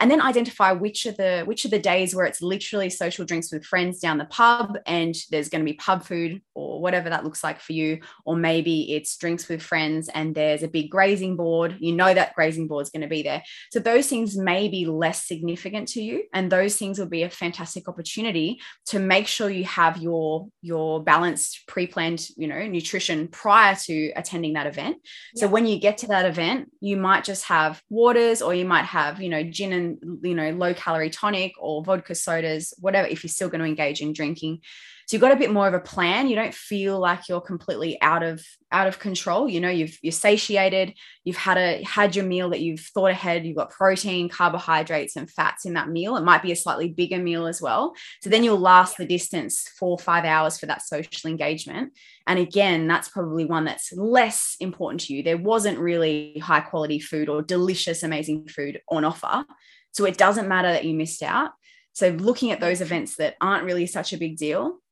and 0.00 0.10
then 0.10 0.20
identify 0.20 0.72
which 0.72 1.06
are 1.06 1.12
the 1.12 1.42
which 1.44 1.64
are 1.64 1.70
the 1.70 1.78
days 1.78 2.14
where 2.14 2.26
it's 2.26 2.40
literally 2.40 2.90
social 2.90 3.24
drinks 3.24 3.52
with 3.52 3.64
friends 3.64 3.98
down 3.98 4.18
the 4.18 4.24
pub 4.26 4.78
and 4.86 5.16
there's 5.30 5.48
going 5.48 5.60
to 5.60 5.70
be 5.70 5.76
pub 5.76 6.04
food 6.04 6.40
or 6.54 6.80
whatever 6.80 7.10
that 7.10 7.24
looks 7.24 7.42
like 7.42 7.60
for 7.60 7.72
you 7.72 8.00
or 8.24 8.36
maybe 8.36 8.94
it's 8.94 9.16
drinks 9.16 9.48
with 9.48 9.62
friends 9.62 10.08
and 10.14 10.34
there's 10.34 10.62
a 10.62 10.68
big 10.68 10.90
grazing 10.90 11.36
board 11.36 11.76
you 11.80 11.94
know 11.94 12.12
that 12.12 12.34
grazing 12.34 12.68
board 12.68 12.84
is 12.84 12.90
going 12.90 13.02
to 13.02 13.08
be 13.08 13.22
there 13.22 13.42
so 13.70 13.80
those 13.80 14.08
things 14.08 14.36
may 14.36 14.68
be 14.68 14.86
less 14.86 15.26
significant 15.26 15.88
to 15.88 16.02
you 16.02 16.24
and 16.32 16.50
those 16.50 16.76
things 16.76 16.98
will 16.98 17.06
be 17.06 17.22
a 17.22 17.30
fantastic 17.30 17.88
opportunity 17.88 18.60
to 18.86 18.98
make 18.98 19.26
sure 19.26 19.50
you 19.50 19.64
have 19.64 19.96
your 19.98 20.48
your 20.62 21.02
balanced 21.02 21.66
pre-planned 21.66 22.28
you 22.36 22.46
know 22.46 22.66
nutrition 22.66 23.28
prior 23.28 23.74
to 23.74 24.12
attending 24.18 24.52
that 24.54 24.66
event 24.66 24.96
yeah. 25.34 25.40
so 25.40 25.48
when 25.48 25.66
you 25.66 25.78
get 25.78 25.98
to 25.98 26.06
that 26.08 26.26
event 26.26 26.70
you 26.80 26.96
might 26.96 27.24
just 27.24 27.44
have 27.44 27.82
waters 27.88 28.42
or 28.42 28.54
you 28.54 28.64
might 28.64 28.84
have 28.84 29.20
you 29.20 29.28
know 29.28 29.42
gin 29.42 29.72
and 29.72 29.98
you 30.22 30.34
know 30.34 30.50
low 30.50 30.74
calorie 30.74 31.10
tonic 31.10 31.52
or 31.58 31.82
vodka 31.84 32.14
sodas 32.14 32.74
whatever 32.78 33.06
if 33.08 33.22
you're 33.22 33.28
still 33.28 33.48
going 33.48 33.60
to 33.60 33.66
engage 33.66 34.00
in 34.00 34.12
drinking 34.12 34.60
so 35.08 35.14
you've 35.14 35.22
got 35.22 35.32
a 35.32 35.36
bit 35.36 35.50
more 35.50 35.66
of 35.66 35.72
a 35.72 35.80
plan. 35.80 36.28
You 36.28 36.36
don't 36.36 36.52
feel 36.52 36.98
like 36.98 37.30
you're 37.30 37.40
completely 37.40 37.98
out 38.02 38.22
of 38.22 38.44
out 38.70 38.88
of 38.88 38.98
control. 38.98 39.48
You 39.48 39.58
know 39.58 39.70
you've 39.70 39.98
you're 40.02 40.12
satiated. 40.12 40.92
You've 41.24 41.38
had 41.38 41.56
a 41.56 41.82
had 41.82 42.14
your 42.14 42.26
meal 42.26 42.50
that 42.50 42.60
you've 42.60 42.80
thought 42.80 43.10
ahead. 43.10 43.46
You've 43.46 43.56
got 43.56 43.70
protein 43.70 44.28
carbohydrates 44.28 45.16
and 45.16 45.30
fats 45.30 45.64
in 45.64 45.72
that 45.74 45.88
meal. 45.88 46.18
It 46.18 46.24
might 46.24 46.42
be 46.42 46.52
a 46.52 46.56
slightly 46.56 46.90
bigger 46.90 47.16
meal 47.16 47.46
as 47.46 47.62
well. 47.62 47.94
So 48.20 48.28
then 48.28 48.44
you'll 48.44 48.58
last 48.58 48.98
the 48.98 49.06
distance 49.06 49.66
four 49.78 49.98
five 49.98 50.26
hours 50.26 50.58
for 50.58 50.66
that 50.66 50.82
social 50.82 51.30
engagement. 51.30 51.94
And 52.26 52.38
again 52.38 52.86
that's 52.86 53.08
probably 53.08 53.46
one 53.46 53.64
that's 53.64 53.90
less 53.94 54.56
important 54.60 55.00
to 55.02 55.14
you. 55.14 55.22
There 55.22 55.38
wasn't 55.38 55.78
really 55.78 56.38
high 56.38 56.60
quality 56.60 57.00
food 57.00 57.30
or 57.30 57.40
delicious 57.40 58.02
amazing 58.02 58.48
food 58.48 58.82
on 58.90 59.06
offer. 59.06 59.46
So 59.92 60.04
it 60.04 60.18
doesn't 60.18 60.48
matter 60.48 60.70
that 60.70 60.84
you 60.84 60.92
missed 60.92 61.22
out. 61.22 61.52
So 61.94 62.10
looking 62.10 62.50
at 62.50 62.60
those 62.60 62.82
events 62.82 63.16
that 63.16 63.36
aren't 63.40 63.64
really 63.64 63.86
such 63.86 64.12
a 64.12 64.18
big 64.18 64.36
deal 64.36 64.82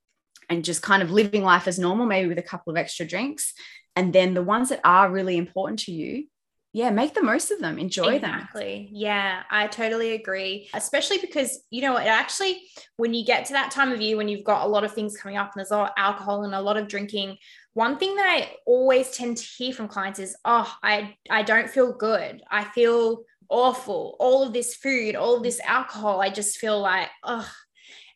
and 0.48 0.64
just 0.64 0.82
kind 0.82 1.02
of 1.02 1.10
living 1.10 1.42
life 1.42 1.66
as 1.66 1.78
normal, 1.78 2.06
maybe 2.06 2.28
with 2.28 2.38
a 2.38 2.42
couple 2.42 2.70
of 2.70 2.76
extra 2.76 3.06
drinks. 3.06 3.52
And 3.94 4.12
then 4.12 4.34
the 4.34 4.42
ones 4.42 4.68
that 4.68 4.80
are 4.84 5.10
really 5.10 5.36
important 5.36 5.80
to 5.80 5.92
you, 5.92 6.26
yeah, 6.72 6.90
make 6.90 7.14
the 7.14 7.22
most 7.22 7.50
of 7.50 7.58
them, 7.58 7.78
enjoy 7.78 8.16
exactly. 8.16 8.18
them. 8.18 8.34
Exactly. 8.34 8.88
Yeah, 8.92 9.42
I 9.50 9.66
totally 9.66 10.12
agree. 10.12 10.68
Especially 10.74 11.16
because, 11.18 11.60
you 11.70 11.80
know, 11.80 11.96
it 11.96 12.06
actually, 12.06 12.62
when 12.98 13.14
you 13.14 13.24
get 13.24 13.46
to 13.46 13.54
that 13.54 13.70
time 13.70 13.92
of 13.92 14.00
year 14.02 14.18
when 14.18 14.28
you've 14.28 14.44
got 14.44 14.66
a 14.66 14.68
lot 14.68 14.84
of 14.84 14.92
things 14.92 15.16
coming 15.16 15.38
up 15.38 15.52
and 15.54 15.60
there's 15.60 15.70
a 15.70 15.76
lot 15.76 15.92
of 15.92 15.94
alcohol 15.96 16.44
and 16.44 16.54
a 16.54 16.60
lot 16.60 16.76
of 16.76 16.86
drinking, 16.86 17.38
one 17.72 17.96
thing 17.96 18.14
that 18.16 18.26
I 18.28 18.56
always 18.66 19.10
tend 19.10 19.38
to 19.38 19.44
hear 19.44 19.72
from 19.72 19.88
clients 19.88 20.18
is, 20.18 20.36
oh, 20.44 20.70
I, 20.82 21.16
I 21.30 21.42
don't 21.42 21.70
feel 21.70 21.94
good. 21.94 22.42
I 22.50 22.64
feel 22.64 23.22
awful. 23.48 24.16
All 24.20 24.42
of 24.42 24.52
this 24.52 24.74
food, 24.74 25.16
all 25.16 25.36
of 25.36 25.42
this 25.42 25.60
alcohol, 25.60 26.20
I 26.20 26.28
just 26.28 26.58
feel 26.58 26.78
like, 26.78 27.08
oh, 27.24 27.50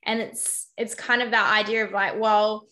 and 0.04 0.21
it's 0.21 0.69
it's 0.76 0.95
kind 0.95 1.23
of 1.23 1.30
that 1.33 1.52
idea 1.52 1.85
of 1.85 1.92
like, 1.92 2.19
well, 2.19 2.66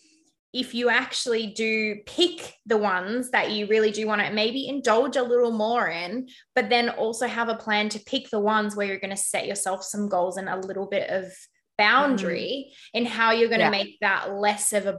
if 0.52 0.75
you 0.75 0.88
actually 0.88 1.49
do 1.49 1.97
pick 2.06 2.54
the 2.64 2.76
ones 2.76 3.30
that 3.30 3.50
you 3.50 3.66
really 3.66 3.90
do 3.90 4.06
want 4.06 4.23
to 4.23 4.32
maybe 4.32 4.66
indulge 4.66 5.16
a 5.16 5.23
little 5.23 5.50
more 5.50 5.88
in, 5.88 6.28
but 6.54 6.70
then 6.70 6.88
also 6.88 7.26
have 7.26 7.49
a 7.49 7.54
plan 7.54 7.88
to 7.90 8.00
pick 8.00 8.30
the 8.30 8.40
ones 8.40 8.75
where 8.75 8.87
you're 8.87 8.99
going 8.99 9.11
to 9.11 9.16
set 9.16 9.47
yourself 9.47 9.85
some 9.85 10.08
goals 10.08 10.38
and 10.38 10.49
a 10.49 10.56
little 10.56 10.87
bit 10.87 11.11
of 11.11 11.30
boundary 11.76 12.70
mm. 12.70 12.75
in 12.94 13.06
how 13.06 13.30
you're 13.30 13.49
going 13.49 13.61
to 13.61 13.66
yeah. 13.66 13.70
make 13.70 13.99
that 14.00 14.32
less 14.32 14.73
of 14.73 14.87
a 14.87 14.99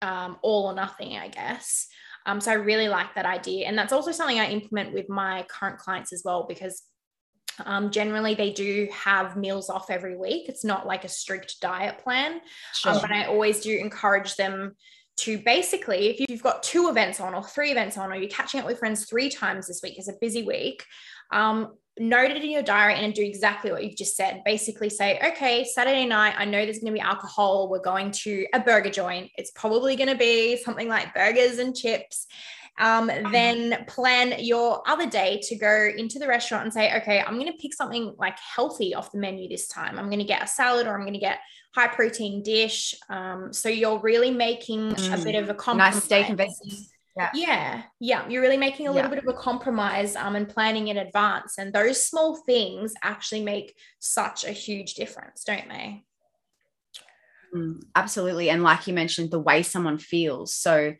um, 0.00 0.36
all 0.42 0.66
or 0.66 0.74
nothing, 0.74 1.16
I 1.16 1.28
guess. 1.28 1.86
Um, 2.26 2.40
so 2.40 2.50
I 2.50 2.54
really 2.54 2.88
like 2.88 3.14
that 3.14 3.24
idea. 3.24 3.66
And 3.66 3.78
that's 3.78 3.92
also 3.92 4.12
something 4.12 4.38
I 4.38 4.50
implement 4.50 4.92
with 4.92 5.08
my 5.08 5.46
current 5.48 5.78
clients 5.78 6.12
as 6.12 6.22
well, 6.24 6.44
because 6.48 6.82
um, 7.64 7.90
generally, 7.90 8.34
they 8.34 8.52
do 8.52 8.88
have 8.92 9.36
meals 9.36 9.70
off 9.70 9.90
every 9.90 10.16
week. 10.16 10.48
It's 10.48 10.64
not 10.64 10.86
like 10.86 11.04
a 11.04 11.08
strict 11.08 11.60
diet 11.60 11.98
plan, 11.98 12.32
um, 12.34 12.40
sure. 12.74 12.92
um, 12.92 12.98
but 13.00 13.10
I 13.10 13.24
always 13.24 13.60
do 13.60 13.76
encourage 13.76 14.36
them 14.36 14.76
to 15.18 15.38
basically, 15.38 16.08
if 16.08 16.28
you've 16.28 16.42
got 16.42 16.62
two 16.62 16.88
events 16.88 17.20
on 17.20 17.34
or 17.34 17.42
three 17.42 17.72
events 17.72 17.98
on, 17.98 18.12
or 18.12 18.16
you're 18.16 18.30
catching 18.30 18.60
up 18.60 18.66
with 18.66 18.78
friends 18.78 19.04
three 19.04 19.28
times 19.28 19.66
this 19.66 19.80
week 19.82 19.98
is 19.98 20.08
a 20.08 20.14
busy 20.20 20.44
week, 20.44 20.84
um, 21.32 21.74
note 21.98 22.30
it 22.30 22.36
in 22.36 22.50
your 22.50 22.62
diary 22.62 22.94
and 22.94 23.12
do 23.12 23.22
exactly 23.22 23.72
what 23.72 23.84
you've 23.84 23.96
just 23.96 24.16
said. 24.16 24.42
Basically, 24.44 24.88
say, 24.88 25.18
okay, 25.32 25.64
Saturday 25.64 26.06
night, 26.06 26.34
I 26.38 26.44
know 26.44 26.64
there's 26.64 26.78
going 26.78 26.92
to 26.92 26.98
be 26.98 27.00
alcohol. 27.00 27.68
We're 27.68 27.80
going 27.80 28.12
to 28.12 28.46
a 28.54 28.60
burger 28.60 28.90
joint. 28.90 29.30
It's 29.36 29.50
probably 29.50 29.96
going 29.96 30.08
to 30.08 30.14
be 30.14 30.56
something 30.56 30.88
like 30.88 31.14
burgers 31.14 31.58
and 31.58 31.76
chips 31.76 32.26
um, 32.78 33.10
then 33.32 33.84
plan 33.86 34.34
your 34.38 34.82
other 34.88 35.08
day 35.08 35.40
to 35.44 35.56
go 35.56 35.90
into 35.96 36.18
the 36.18 36.28
restaurant 36.28 36.64
and 36.64 36.72
say, 36.72 36.96
okay, 36.96 37.20
I'm 37.20 37.34
going 37.34 37.50
to 37.50 37.58
pick 37.58 37.74
something 37.74 38.14
like 38.18 38.38
healthy 38.38 38.94
off 38.94 39.12
the 39.12 39.18
menu 39.18 39.48
this 39.48 39.68
time. 39.68 39.98
I'm 39.98 40.06
going 40.06 40.20
to 40.20 40.24
get 40.24 40.42
a 40.42 40.46
salad 40.46 40.86
or 40.86 40.94
I'm 40.94 41.02
going 41.02 41.14
to 41.14 41.18
get 41.18 41.38
high 41.74 41.88
protein 41.88 42.42
dish. 42.42 42.94
Um, 43.08 43.52
so 43.52 43.68
you're 43.68 43.98
really 43.98 44.30
making 44.30 44.92
mm. 44.92 45.20
a 45.20 45.24
bit 45.24 45.34
of 45.34 45.48
a 45.48 45.54
compromise. 45.54 45.94
Nice 45.94 46.04
steak 46.04 46.28
and 46.28 46.38
veggies. 46.38 46.88
Yeah. 47.16 47.30
yeah. 47.34 47.82
Yeah. 47.98 48.28
You're 48.28 48.42
really 48.42 48.56
making 48.56 48.86
a 48.86 48.92
little 48.92 49.10
yeah. 49.10 49.16
bit 49.16 49.24
of 49.24 49.34
a 49.34 49.36
compromise 49.36 50.14
um, 50.14 50.36
and 50.36 50.48
planning 50.48 50.88
in 50.88 50.98
advance. 50.98 51.58
And 51.58 51.72
those 51.72 52.04
small 52.04 52.36
things 52.36 52.94
actually 53.02 53.42
make 53.42 53.76
such 53.98 54.44
a 54.44 54.52
huge 54.52 54.94
difference, 54.94 55.42
don't 55.42 55.68
they? 55.68 56.04
Mm, 57.54 57.82
absolutely. 57.96 58.50
And 58.50 58.62
like 58.62 58.86
you 58.86 58.94
mentioned, 58.94 59.30
the 59.30 59.40
way 59.40 59.62
someone 59.62 59.98
feels. 59.98 60.54
So, 60.54 60.94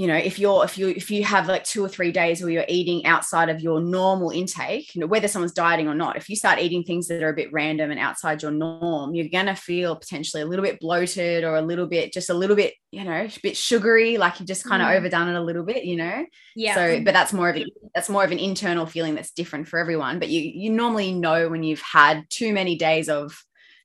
you 0.00 0.06
know 0.06 0.16
if 0.16 0.38
you're 0.38 0.64
if 0.64 0.78
you 0.78 0.88
if 0.88 1.10
you 1.10 1.22
have 1.24 1.46
like 1.46 1.62
two 1.62 1.84
or 1.84 1.88
three 1.88 2.10
days 2.10 2.40
where 2.40 2.48
you're 2.48 2.64
eating 2.68 3.04
outside 3.04 3.50
of 3.50 3.60
your 3.60 3.82
normal 3.82 4.30
intake 4.30 4.94
you 4.94 5.00
know 5.00 5.06
whether 5.06 5.28
someone's 5.28 5.52
dieting 5.52 5.88
or 5.88 5.94
not 5.94 6.16
if 6.16 6.30
you 6.30 6.36
start 6.36 6.58
eating 6.58 6.82
things 6.82 7.06
that 7.06 7.22
are 7.22 7.28
a 7.28 7.34
bit 7.34 7.52
random 7.52 7.90
and 7.90 8.00
outside 8.00 8.40
your 8.40 8.50
norm 8.50 9.14
you're 9.14 9.28
going 9.28 9.44
to 9.44 9.54
feel 9.54 9.94
potentially 9.94 10.42
a 10.42 10.46
little 10.46 10.64
bit 10.64 10.80
bloated 10.80 11.44
or 11.44 11.54
a 11.54 11.60
little 11.60 11.86
bit 11.86 12.14
just 12.14 12.30
a 12.30 12.34
little 12.34 12.56
bit 12.56 12.72
you 12.90 13.04
know 13.04 13.12
a 13.12 13.40
bit 13.42 13.58
sugary 13.58 14.16
like 14.16 14.40
you 14.40 14.46
just 14.46 14.64
kind 14.64 14.80
of 14.80 14.88
mm. 14.88 14.96
overdone 14.96 15.28
it 15.28 15.34
a 15.34 15.42
little 15.42 15.64
bit 15.64 15.84
you 15.84 15.96
know 15.96 16.24
yeah 16.56 16.74
so 16.74 17.04
but 17.04 17.12
that's 17.12 17.34
more 17.34 17.50
of 17.50 17.58
a 17.58 17.66
that's 17.94 18.08
more 18.08 18.24
of 18.24 18.32
an 18.32 18.38
internal 18.38 18.86
feeling 18.86 19.14
that's 19.14 19.32
different 19.32 19.68
for 19.68 19.78
everyone 19.78 20.18
but 20.18 20.30
you 20.30 20.40
you 20.40 20.70
normally 20.70 21.12
know 21.12 21.50
when 21.50 21.62
you've 21.62 21.82
had 21.82 22.24
too 22.30 22.54
many 22.54 22.74
days 22.74 23.10
of 23.10 23.38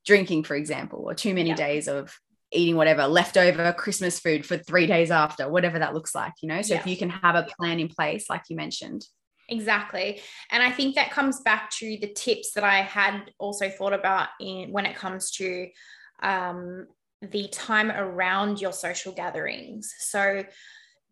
drinking 0.06 0.46
for 0.46 0.56
example 0.56 1.04
or 1.06 1.14
too 1.14 1.34
many 1.34 1.50
yeah. 1.50 1.56
days 1.56 1.90
of 1.90 2.18
eating 2.56 2.76
whatever 2.76 3.08
leftover 3.08 3.74
Christmas 3.74 4.20
food 4.20 4.46
for 4.46 4.58
three 4.58 4.88
days 4.88 5.12
after, 5.12 5.50
whatever 5.50 5.80
that 5.80 5.94
looks 5.94 6.16
like, 6.16 6.34
you 6.42 6.50
know? 6.50 6.62
So 6.62 6.74
yeah. 6.74 6.80
if 6.80 6.88
you 6.88 6.98
can 6.98 7.10
have 7.10 7.36
a 7.36 7.44
plan 7.44 7.80
in 7.80 7.88
place, 7.88 8.30
like 8.30 8.44
you 8.50 8.56
mentioned. 8.56 9.06
Exactly. 9.50 10.22
And 10.52 10.64
I 10.64 10.72
think 10.72 10.96
that 10.96 11.12
comes 11.12 11.42
back 11.42 11.70
to 11.72 11.98
the 12.02 12.12
tips 12.14 12.54
that 12.54 12.64
I 12.64 12.82
had 12.82 13.32
also 13.38 13.70
thought 13.70 13.94
about 13.94 14.30
in 14.40 14.72
when 14.72 14.86
it 14.86 14.96
comes 14.96 15.32
to 15.32 15.68
um, 16.24 16.88
the 17.22 17.48
time 17.50 17.92
around 17.92 18.60
your 18.60 18.74
social 18.74 19.14
gatherings. 19.14 19.94
So 20.00 20.44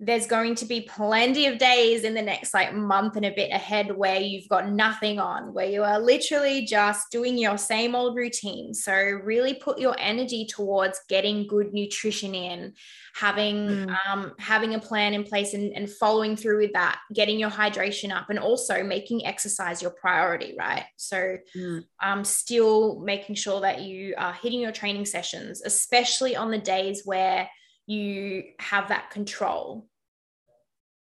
there's 0.05 0.27
going 0.27 0.53
to 0.55 0.65
be 0.65 0.81
plenty 0.81 1.47
of 1.47 1.57
days 1.57 2.03
in 2.03 2.13
the 2.13 2.21
next 2.21 2.53
like 2.53 2.73
month 2.73 3.15
and 3.15 3.25
a 3.25 3.31
bit 3.31 3.51
ahead 3.51 3.95
where 3.95 4.19
you've 4.19 4.49
got 4.49 4.69
nothing 4.69 5.17
on, 5.17 5.53
where 5.53 5.67
you 5.67 5.83
are 5.83 5.99
literally 5.99 6.65
just 6.65 7.09
doing 7.09 7.37
your 7.37 7.57
same 7.57 7.95
old 7.95 8.15
routine. 8.15 8.73
So 8.73 8.93
really 8.93 9.53
put 9.53 9.79
your 9.79 9.95
energy 9.97 10.45
towards 10.45 10.99
getting 11.07 11.47
good 11.47 11.73
nutrition 11.73 12.35
in, 12.35 12.73
having 13.15 13.67
mm. 13.67 13.97
um, 14.09 14.33
having 14.39 14.75
a 14.75 14.79
plan 14.79 15.13
in 15.13 15.23
place 15.23 15.53
and, 15.53 15.71
and 15.73 15.89
following 15.89 16.35
through 16.35 16.59
with 16.59 16.73
that, 16.73 16.99
getting 17.13 17.39
your 17.39 17.51
hydration 17.51 18.13
up, 18.13 18.29
and 18.29 18.39
also 18.39 18.83
making 18.83 19.25
exercise 19.25 19.81
your 19.81 19.91
priority, 19.91 20.53
right? 20.59 20.85
So 20.97 21.37
mm. 21.55 21.83
um, 22.01 22.25
still 22.25 22.99
making 22.99 23.35
sure 23.35 23.61
that 23.61 23.81
you 23.81 24.15
are 24.17 24.33
hitting 24.33 24.59
your 24.59 24.73
training 24.73 25.05
sessions, 25.05 25.61
especially 25.63 26.35
on 26.35 26.51
the 26.51 26.57
days 26.57 27.03
where 27.05 27.47
you 27.85 28.43
have 28.59 28.89
that 28.89 29.09
control. 29.09 29.87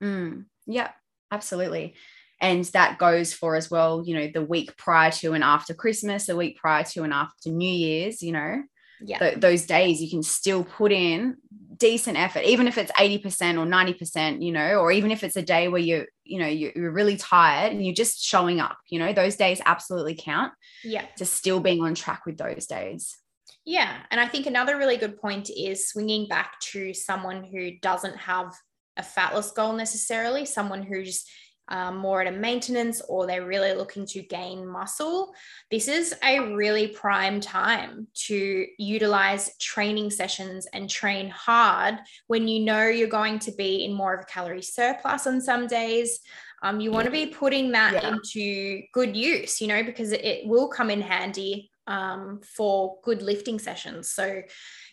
Mm, 0.04 0.44
yeah, 0.66 0.90
absolutely. 1.30 1.94
And 2.40 2.64
that 2.66 2.98
goes 2.98 3.32
for 3.32 3.56
as 3.56 3.70
well, 3.70 4.02
you 4.04 4.14
know, 4.14 4.28
the 4.32 4.44
week 4.44 4.76
prior 4.76 5.10
to 5.12 5.32
and 5.32 5.42
after 5.42 5.72
Christmas, 5.72 6.26
the 6.26 6.36
week 6.36 6.58
prior 6.58 6.84
to 6.84 7.02
and 7.02 7.12
after 7.12 7.48
New 7.48 7.72
Year's, 7.72 8.22
you 8.22 8.32
know, 8.32 8.62
yeah. 9.00 9.18
Th- 9.18 9.36
those 9.36 9.66
days 9.66 10.00
you 10.00 10.10
can 10.10 10.22
still 10.22 10.64
put 10.64 10.92
in 10.92 11.36
decent 11.76 12.16
effort, 12.18 12.44
even 12.44 12.68
if 12.68 12.78
it's 12.78 12.92
80% 12.92 13.58
or 13.58 13.66
90%, 13.66 14.42
you 14.42 14.52
know, 14.52 14.78
or 14.78 14.92
even 14.92 15.10
if 15.10 15.24
it's 15.24 15.36
a 15.36 15.42
day 15.42 15.68
where 15.68 15.80
you, 15.80 16.06
you 16.24 16.38
know, 16.38 16.46
you're 16.46 16.92
really 16.92 17.16
tired 17.16 17.72
and 17.72 17.84
you're 17.84 17.94
just 17.94 18.24
showing 18.24 18.60
up, 18.60 18.78
you 18.88 18.98
know, 18.98 19.12
those 19.12 19.36
days 19.36 19.60
absolutely 19.66 20.14
count. 20.18 20.52
Yeah. 20.82 21.04
To 21.18 21.24
still 21.24 21.60
being 21.60 21.82
on 21.82 21.94
track 21.94 22.24
with 22.24 22.38
those 22.38 22.66
days. 22.66 23.18
Yeah. 23.66 23.94
And 24.10 24.20
I 24.20 24.28
think 24.28 24.46
another 24.46 24.76
really 24.76 24.96
good 24.96 25.18
point 25.18 25.50
is 25.50 25.88
swinging 25.88 26.28
back 26.28 26.60
to 26.72 26.94
someone 26.94 27.44
who 27.44 27.72
doesn't 27.80 28.16
have 28.16 28.54
a 28.96 29.02
fat 29.02 29.34
loss 29.34 29.52
goal 29.52 29.72
necessarily, 29.72 30.44
someone 30.44 30.82
who's 30.82 31.24
um, 31.68 31.96
more 31.96 32.20
at 32.20 32.32
a 32.32 32.36
maintenance 32.36 33.00
or 33.08 33.26
they're 33.26 33.46
really 33.46 33.72
looking 33.72 34.06
to 34.06 34.22
gain 34.22 34.66
muscle, 34.66 35.34
this 35.70 35.88
is 35.88 36.14
a 36.22 36.54
really 36.54 36.88
prime 36.88 37.40
time 37.40 38.06
to 38.26 38.66
utilize 38.78 39.56
training 39.58 40.10
sessions 40.10 40.66
and 40.72 40.90
train 40.90 41.30
hard 41.30 41.98
when 42.26 42.48
you 42.48 42.64
know 42.64 42.86
you're 42.86 43.08
going 43.08 43.38
to 43.40 43.52
be 43.52 43.84
in 43.84 43.94
more 43.94 44.14
of 44.14 44.20
a 44.20 44.26
calorie 44.26 44.62
surplus 44.62 45.26
on 45.26 45.40
some 45.40 45.66
days. 45.66 46.20
Um, 46.62 46.80
you 46.80 46.90
want 46.90 47.06
to 47.06 47.10
be 47.10 47.26
putting 47.26 47.72
that 47.72 47.92
yeah. 47.94 48.08
into 48.08 48.82
good 48.92 49.16
use, 49.16 49.60
you 49.60 49.66
know, 49.66 49.82
because 49.82 50.12
it 50.12 50.46
will 50.46 50.68
come 50.68 50.90
in 50.90 51.00
handy 51.00 51.70
um, 51.86 52.40
for 52.42 52.98
good 53.02 53.20
lifting 53.22 53.58
sessions. 53.58 54.10
So 54.10 54.42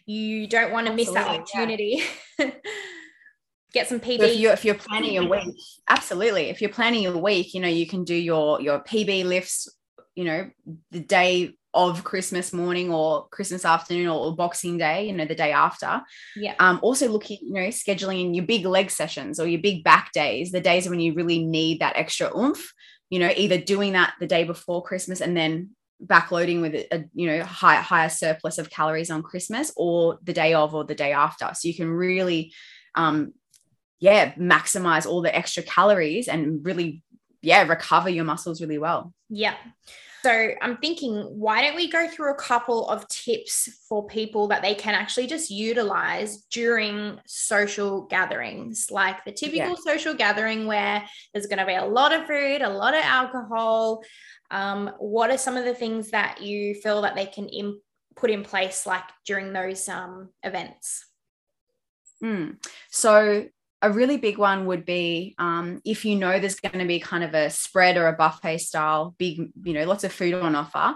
you 0.06 0.48
don't 0.48 0.72
want 0.74 0.88
to 0.88 0.94
miss 0.94 1.12
that 1.12 1.28
opportunity. 1.28 2.04
Yeah. 2.38 2.52
Get 3.74 3.88
some 3.88 4.00
PB. 4.00 4.20
So 4.20 4.26
if 4.26 4.40
you're 4.40 4.54
if 4.54 4.66
you're 4.66 4.76
planning 4.76 5.18
a 5.18 5.28
week, 5.28 5.56
absolutely. 5.88 6.50
If 6.50 6.62
you're 6.62 6.70
planning 6.70 7.06
a 7.06 7.18
week, 7.18 7.54
you 7.54 7.62
know 7.62 7.68
you 7.68 7.88
can 7.88 8.04
do 8.04 8.16
your 8.16 8.62
your 8.62 8.80
PB 8.80 9.26
lifts. 9.26 9.68
You 10.16 10.26
know 10.26 10.50
the 10.92 11.00
day 11.00 11.54
of 11.74 12.04
Christmas 12.04 12.52
morning 12.52 12.92
or 12.92 13.30
Christmas 13.30 13.64
afternoon 13.64 14.08
or, 14.08 14.26
or, 14.26 14.36
Boxing 14.36 14.78
Day, 14.78 15.08
you 15.08 15.14
know, 15.14 15.24
the 15.24 15.36
day 15.36 15.54
after. 15.54 16.02
Yeah. 16.36 16.54
Um, 16.60 16.82
also 16.82 17.08
looking, 17.08 17.38
you 17.42 17.54
know, 17.54 17.68
scheduling 17.68 18.20
in 18.20 18.34
your 18.34 18.46
big 18.46 18.66
leg 18.66 18.92
sessions 18.92 19.40
or 19.40 19.48
your 19.48 19.62
big 19.62 19.82
back 19.82 20.12
days, 20.12 20.52
the 20.52 20.60
days 20.60 20.90
when 20.90 21.00
you 21.00 21.14
really 21.14 21.42
need 21.42 21.80
that 21.80 21.96
extra 21.96 22.30
oomph, 22.38 22.74
you 23.10 23.20
know, 23.20 23.32
either 23.38 23.58
doing 23.58 23.94
that 23.94 24.16
the 24.20 24.28
day 24.28 24.44
before 24.44 24.84
Christmas 24.84 25.22
and 25.22 25.36
then 25.36 25.70
backloading 26.06 26.62
with 26.62 26.74
a, 26.74 27.06
you 27.14 27.28
know 27.28 27.44
high, 27.44 27.76
higher 27.76 28.10
surplus 28.10 28.58
of 28.58 28.70
calories 28.70 29.12
on 29.12 29.22
christmas 29.22 29.72
or 29.78 30.18
the 30.24 30.34
day 30.34 30.54
of 30.54 30.74
or 30.74 30.84
the 30.84 30.96
day 30.96 31.12
after 31.12 31.52
so 31.54 31.68
you 31.68 31.76
can 31.76 31.88
really 31.88 32.52
um 32.96 33.34
yeah 34.02 34.34
maximize 34.34 35.06
all 35.06 35.22
the 35.22 35.34
extra 35.34 35.64
calories 35.64 36.28
and 36.28 36.66
really 36.66 37.02
yeah 37.42 37.64
recover 37.64 38.10
your 38.10 38.26
muscles 38.26 38.60
really 38.60 38.78
well 38.78 39.14
yeah 39.30 39.56
so 40.24 40.52
I'm 40.62 40.78
thinking, 40.78 41.16
why 41.16 41.64
don't 41.64 41.76
we 41.76 41.90
go 41.90 42.08
through 42.08 42.32
a 42.32 42.36
couple 42.36 42.88
of 42.90 43.08
tips 43.08 43.70
for 43.90 44.06
people 44.06 44.48
that 44.50 44.62
they 44.62 44.76
can 44.76 44.94
actually 44.94 45.26
just 45.26 45.50
utilize 45.50 46.44
during 46.52 47.20
social 47.26 48.04
gatherings, 48.04 48.90
like 48.92 49.24
the 49.26 49.32
typical 49.32 49.70
yeah. 49.70 49.76
social 49.84 50.14
gathering 50.14 50.68
where 50.68 51.04
there's 51.34 51.48
going 51.48 51.58
to 51.58 51.66
be 51.66 51.74
a 51.74 51.86
lot 51.86 52.14
of 52.14 52.28
food, 52.28 52.62
a 52.62 52.70
lot 52.70 52.94
of 52.94 53.04
alcohol. 53.04 54.04
Um, 54.52 54.92
what 55.00 55.32
are 55.32 55.40
some 55.40 55.58
of 55.58 55.66
the 55.66 55.74
things 55.74 56.12
that 56.12 56.42
you 56.42 56.76
feel 56.76 57.02
that 57.02 57.16
they 57.16 57.26
can 57.26 57.50
Im- 57.50 57.82
put 58.16 58.30
in 58.30 58.44
place, 58.44 58.86
like 58.86 59.06
during 59.26 59.54
those 59.54 59.90
um, 59.90 60.30
events? 60.44 61.04
Mm. 62.24 62.58
So 62.92 63.48
a 63.82 63.92
really 63.92 64.18
big 64.18 64.38
one 64.38 64.66
would 64.68 64.86
be 64.86 65.36
um, 65.40 65.82
if 65.84 66.06
you 66.06 66.16
know 66.16 66.40
there's 66.40 66.60
going 66.60 66.80
to 66.80 66.86
be 66.86 67.00
kind 67.00 67.24
of 67.24 67.34
a 67.34 67.50
spread 67.50 67.98
or 67.98 68.08
a 68.08 68.14
buffet 68.14 68.60
style, 68.60 69.16
big, 69.18 69.50
you 69.64 69.74
know, 69.74 69.86
lots 69.86 70.04
of 70.04 70.12
food 70.12 70.34
on 70.34 70.56
offer, 70.56 70.96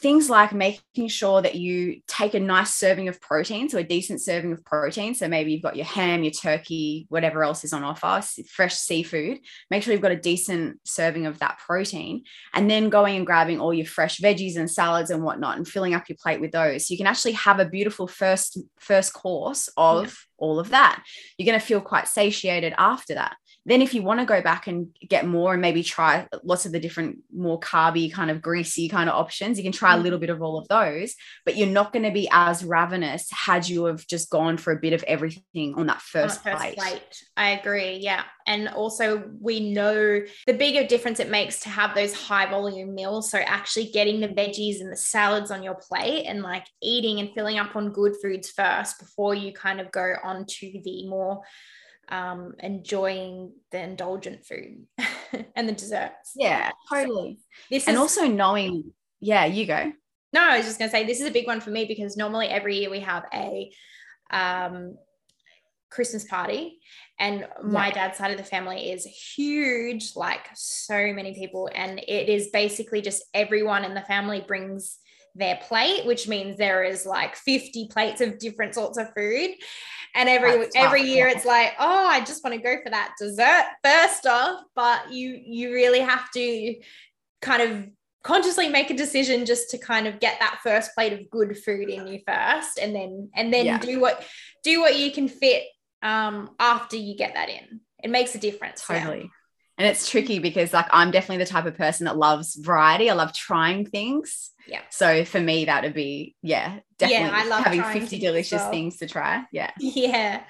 things 0.00 0.28
like 0.28 0.52
making 0.52 1.08
sure 1.08 1.40
that 1.42 1.54
you 1.54 2.00
take 2.06 2.34
a 2.34 2.40
nice 2.40 2.74
serving 2.74 3.08
of 3.08 3.20
protein, 3.20 3.68
so 3.68 3.78
a 3.78 3.84
decent 3.84 4.20
serving 4.20 4.52
of 4.52 4.64
protein. 4.64 5.14
So 5.14 5.28
maybe 5.28 5.52
you've 5.52 5.62
got 5.62 5.76
your 5.76 5.86
ham, 5.86 6.24
your 6.24 6.32
turkey, 6.32 7.06
whatever 7.08 7.42
else 7.42 7.64
is 7.64 7.72
on 7.72 7.84
offer, 7.84 8.22
fresh 8.48 8.74
seafood. 8.74 9.38
Make 9.70 9.82
sure 9.82 9.92
you've 9.92 10.02
got 10.02 10.12
a 10.12 10.16
decent 10.16 10.80
serving 10.84 11.26
of 11.26 11.38
that 11.38 11.58
protein, 11.58 12.24
and 12.52 12.70
then 12.70 12.90
going 12.90 13.16
and 13.16 13.26
grabbing 13.26 13.60
all 13.60 13.72
your 13.74 13.86
fresh 13.86 14.20
veggies 14.20 14.56
and 14.56 14.70
salads 14.70 15.10
and 15.10 15.22
whatnot, 15.22 15.56
and 15.56 15.66
filling 15.66 15.94
up 15.94 16.08
your 16.08 16.18
plate 16.20 16.40
with 16.40 16.52
those. 16.52 16.86
So 16.86 16.92
you 16.92 16.98
can 16.98 17.06
actually 17.06 17.32
have 17.32 17.60
a 17.60 17.68
beautiful 17.68 18.06
first 18.06 18.58
first 18.78 19.12
course 19.12 19.68
of 19.76 20.04
yeah. 20.04 20.10
all 20.38 20.58
of 20.58 20.70
that. 20.70 21.02
You're 21.38 21.46
going 21.46 21.60
to 21.60 21.66
feel 21.66 21.80
quite 21.80 22.08
satiated 22.08 22.74
after 22.76 23.14
that. 23.14 23.36
Then, 23.66 23.80
if 23.80 23.94
you 23.94 24.02
want 24.02 24.20
to 24.20 24.26
go 24.26 24.42
back 24.42 24.66
and 24.66 24.88
get 25.08 25.26
more 25.26 25.52
and 25.52 25.62
maybe 25.62 25.82
try 25.82 26.28
lots 26.42 26.66
of 26.66 26.72
the 26.72 26.80
different 26.80 27.20
more 27.34 27.58
carby, 27.58 28.12
kind 28.12 28.30
of 28.30 28.42
greasy 28.42 28.88
kind 28.88 29.08
of 29.08 29.16
options, 29.16 29.56
you 29.56 29.64
can 29.64 29.72
try 29.72 29.94
a 29.94 29.98
little 29.98 30.18
mm. 30.18 30.22
bit 30.22 30.30
of 30.30 30.42
all 30.42 30.58
of 30.58 30.68
those, 30.68 31.14
but 31.46 31.56
you're 31.56 31.68
not 31.68 31.92
going 31.92 32.04
to 32.04 32.10
be 32.10 32.28
as 32.30 32.64
ravenous 32.64 33.28
had 33.30 33.66
you 33.68 33.86
have 33.86 34.06
just 34.06 34.28
gone 34.28 34.58
for 34.58 34.72
a 34.72 34.78
bit 34.78 34.92
of 34.92 35.02
everything 35.04 35.74
on 35.76 35.86
that 35.86 36.02
first, 36.02 36.46
on 36.46 36.52
first 36.52 36.62
plate. 36.62 36.76
plate. 36.76 37.22
I 37.36 37.50
agree. 37.50 37.96
Yeah. 37.96 38.24
And 38.46 38.68
also, 38.68 39.24
we 39.40 39.72
know 39.72 40.20
the 40.46 40.52
bigger 40.52 40.86
difference 40.86 41.18
it 41.18 41.30
makes 41.30 41.60
to 41.60 41.70
have 41.70 41.94
those 41.94 42.12
high 42.12 42.48
volume 42.50 42.94
meals. 42.94 43.30
So, 43.30 43.38
actually 43.38 43.86
getting 43.86 44.20
the 44.20 44.28
veggies 44.28 44.80
and 44.80 44.92
the 44.92 44.96
salads 44.96 45.50
on 45.50 45.62
your 45.62 45.76
plate 45.76 46.26
and 46.26 46.42
like 46.42 46.66
eating 46.82 47.20
and 47.20 47.30
filling 47.34 47.58
up 47.58 47.74
on 47.74 47.92
good 47.92 48.14
foods 48.22 48.50
first 48.50 48.98
before 48.98 49.34
you 49.34 49.52
kind 49.52 49.80
of 49.80 49.90
go 49.90 50.14
on 50.22 50.44
to 50.46 50.80
the 50.84 51.06
more 51.08 51.42
um, 52.08 52.54
enjoying 52.60 53.52
the 53.70 53.82
indulgent 53.82 54.44
food 54.44 54.86
and 55.56 55.68
the 55.68 55.72
desserts. 55.72 56.32
Yeah, 56.36 56.70
totally. 56.90 57.38
This 57.70 57.86
and 57.86 57.94
is, 57.94 58.00
also 58.00 58.26
knowing, 58.26 58.92
yeah, 59.20 59.44
you 59.44 59.66
go. 59.66 59.92
No, 60.32 60.42
I 60.42 60.56
was 60.56 60.66
just 60.66 60.78
gonna 60.78 60.90
say 60.90 61.06
this 61.06 61.20
is 61.20 61.28
a 61.28 61.32
big 61.32 61.46
one 61.46 61.60
for 61.60 61.70
me 61.70 61.84
because 61.84 62.16
normally 62.16 62.48
every 62.48 62.78
year 62.78 62.90
we 62.90 63.00
have 63.00 63.24
a 63.32 63.70
um, 64.30 64.96
Christmas 65.90 66.24
party, 66.24 66.80
and 67.18 67.46
my 67.62 67.88
yeah. 67.88 67.94
dad's 67.94 68.18
side 68.18 68.32
of 68.32 68.38
the 68.38 68.44
family 68.44 68.90
is 68.90 69.04
huge, 69.04 70.16
like 70.16 70.48
so 70.54 71.12
many 71.12 71.34
people, 71.34 71.70
and 71.74 72.00
it 72.00 72.28
is 72.28 72.48
basically 72.48 73.00
just 73.00 73.22
everyone 73.32 73.84
in 73.84 73.94
the 73.94 74.00
family 74.02 74.44
brings 74.46 74.98
their 75.34 75.58
plate, 75.62 76.06
which 76.06 76.28
means 76.28 76.56
there 76.56 76.84
is 76.84 77.04
like 77.06 77.36
50 77.36 77.88
plates 77.88 78.20
of 78.20 78.38
different 78.38 78.74
sorts 78.74 78.98
of 78.98 79.12
food. 79.14 79.50
And 80.16 80.28
every 80.28 80.58
That's 80.58 80.76
every 80.76 81.00
tough, 81.00 81.08
year 81.08 81.28
yeah. 81.28 81.34
it's 81.34 81.44
like, 81.44 81.72
oh, 81.78 82.06
I 82.06 82.20
just 82.20 82.44
want 82.44 82.54
to 82.54 82.62
go 82.62 82.76
for 82.84 82.90
that 82.90 83.14
dessert 83.18 83.64
first 83.82 84.26
off. 84.26 84.62
But 84.76 85.12
you 85.12 85.40
you 85.44 85.72
really 85.72 86.00
have 86.00 86.30
to 86.32 86.76
kind 87.42 87.62
of 87.62 87.88
consciously 88.22 88.68
make 88.68 88.90
a 88.90 88.96
decision 88.96 89.44
just 89.44 89.70
to 89.70 89.78
kind 89.78 90.06
of 90.06 90.20
get 90.20 90.38
that 90.38 90.60
first 90.62 90.94
plate 90.94 91.12
of 91.12 91.28
good 91.30 91.58
food 91.58 91.90
in 91.90 92.06
you 92.06 92.20
first 92.26 92.78
and 92.80 92.94
then 92.94 93.28
and 93.34 93.52
then 93.52 93.66
yeah. 93.66 93.78
do 93.78 94.00
what 94.00 94.24
do 94.62 94.80
what 94.80 94.98
you 94.98 95.12
can 95.12 95.28
fit 95.28 95.64
um 96.02 96.50
after 96.60 96.96
you 96.96 97.16
get 97.16 97.34
that 97.34 97.48
in. 97.48 97.80
It 98.02 98.10
makes 98.10 98.34
a 98.34 98.38
difference. 98.38 98.86
Totally. 98.86 99.18
Yeah. 99.18 99.26
And 99.76 99.88
it's 99.88 100.08
tricky 100.08 100.38
because 100.38 100.72
like 100.72 100.86
I'm 100.90 101.10
definitely 101.10 101.44
the 101.44 101.50
type 101.50 101.66
of 101.66 101.76
person 101.76 102.04
that 102.06 102.16
loves 102.16 102.54
variety. 102.54 103.10
I 103.10 103.14
love 103.14 103.32
trying 103.32 103.86
things. 103.86 104.50
Yeah. 104.68 104.82
So 104.90 105.24
for 105.24 105.40
me, 105.40 105.64
that 105.66 105.82
would 105.82 105.94
be, 105.94 106.36
yeah, 106.42 106.78
definitely 106.98 107.26
yeah, 107.26 107.32
I 107.34 107.48
love 107.48 107.64
having 107.64 107.82
50 107.82 108.18
delicious 108.18 108.62
well. 108.62 108.70
things 108.70 108.98
to 108.98 109.06
try. 109.06 109.44
Yeah. 109.52 109.70
Yeah. 109.80 110.42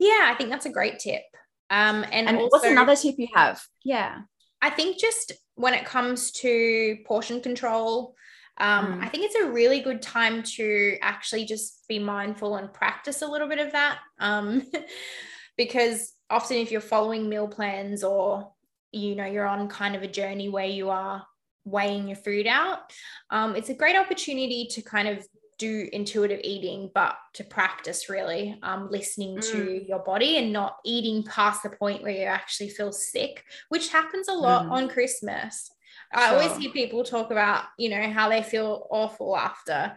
Yeah. 0.00 0.30
I 0.30 0.34
think 0.36 0.50
that's 0.50 0.66
a 0.66 0.70
great 0.72 0.98
tip. 0.98 1.22
Um, 1.70 2.04
and, 2.10 2.28
and 2.28 2.36
also, 2.36 2.48
what's 2.50 2.66
another 2.66 2.96
tip 2.96 3.14
you 3.18 3.28
have? 3.34 3.62
Yeah. 3.84 4.20
I 4.60 4.70
think 4.70 4.98
just 4.98 5.32
when 5.54 5.74
it 5.74 5.84
comes 5.84 6.32
to 6.32 6.96
portion 7.06 7.40
control, 7.40 8.14
um, 8.58 9.00
mm. 9.00 9.04
I 9.04 9.08
think 9.08 9.24
it's 9.24 9.34
a 9.34 9.50
really 9.50 9.80
good 9.80 10.00
time 10.00 10.42
to 10.42 10.96
actually 11.02 11.44
just 11.44 11.86
be 11.88 11.98
mindful 11.98 12.56
and 12.56 12.72
practice 12.72 13.22
a 13.22 13.26
little 13.26 13.48
bit 13.48 13.58
of 13.58 13.72
that. 13.72 13.98
Um, 14.18 14.62
because 15.56 16.12
often 16.30 16.56
if 16.56 16.70
you're 16.70 16.80
following 16.80 17.28
meal 17.28 17.48
plans 17.48 18.02
or 18.02 18.52
you 18.92 19.14
know 19.14 19.26
you're 19.26 19.46
on 19.46 19.68
kind 19.68 19.94
of 19.94 20.02
a 20.02 20.08
journey 20.08 20.48
where 20.48 20.66
you 20.66 20.90
are 20.90 21.24
weighing 21.64 22.08
your 22.08 22.16
food 22.16 22.46
out 22.46 22.92
um, 23.30 23.56
it's 23.56 23.70
a 23.70 23.74
great 23.74 23.96
opportunity 23.96 24.66
to 24.70 24.82
kind 24.82 25.08
of 25.08 25.26
do 25.58 25.88
intuitive 25.92 26.40
eating 26.42 26.90
but 26.94 27.16
to 27.32 27.44
practice 27.44 28.10
really 28.10 28.58
um, 28.62 28.88
listening 28.90 29.36
mm. 29.36 29.52
to 29.52 29.84
your 29.86 30.00
body 30.00 30.36
and 30.36 30.52
not 30.52 30.76
eating 30.84 31.22
past 31.24 31.62
the 31.62 31.70
point 31.70 32.02
where 32.02 32.12
you 32.12 32.24
actually 32.24 32.68
feel 32.68 32.92
sick 32.92 33.44
which 33.68 33.90
happens 33.90 34.28
a 34.28 34.32
lot 34.32 34.66
mm. 34.66 34.70
on 34.72 34.88
christmas 34.88 35.70
i 36.12 36.34
always 36.34 36.56
hear 36.56 36.70
people 36.72 37.04
talk 37.04 37.30
about 37.30 37.64
you 37.78 37.88
know 37.88 38.10
how 38.10 38.28
they 38.28 38.42
feel 38.42 38.86
awful 38.90 39.36
after 39.36 39.94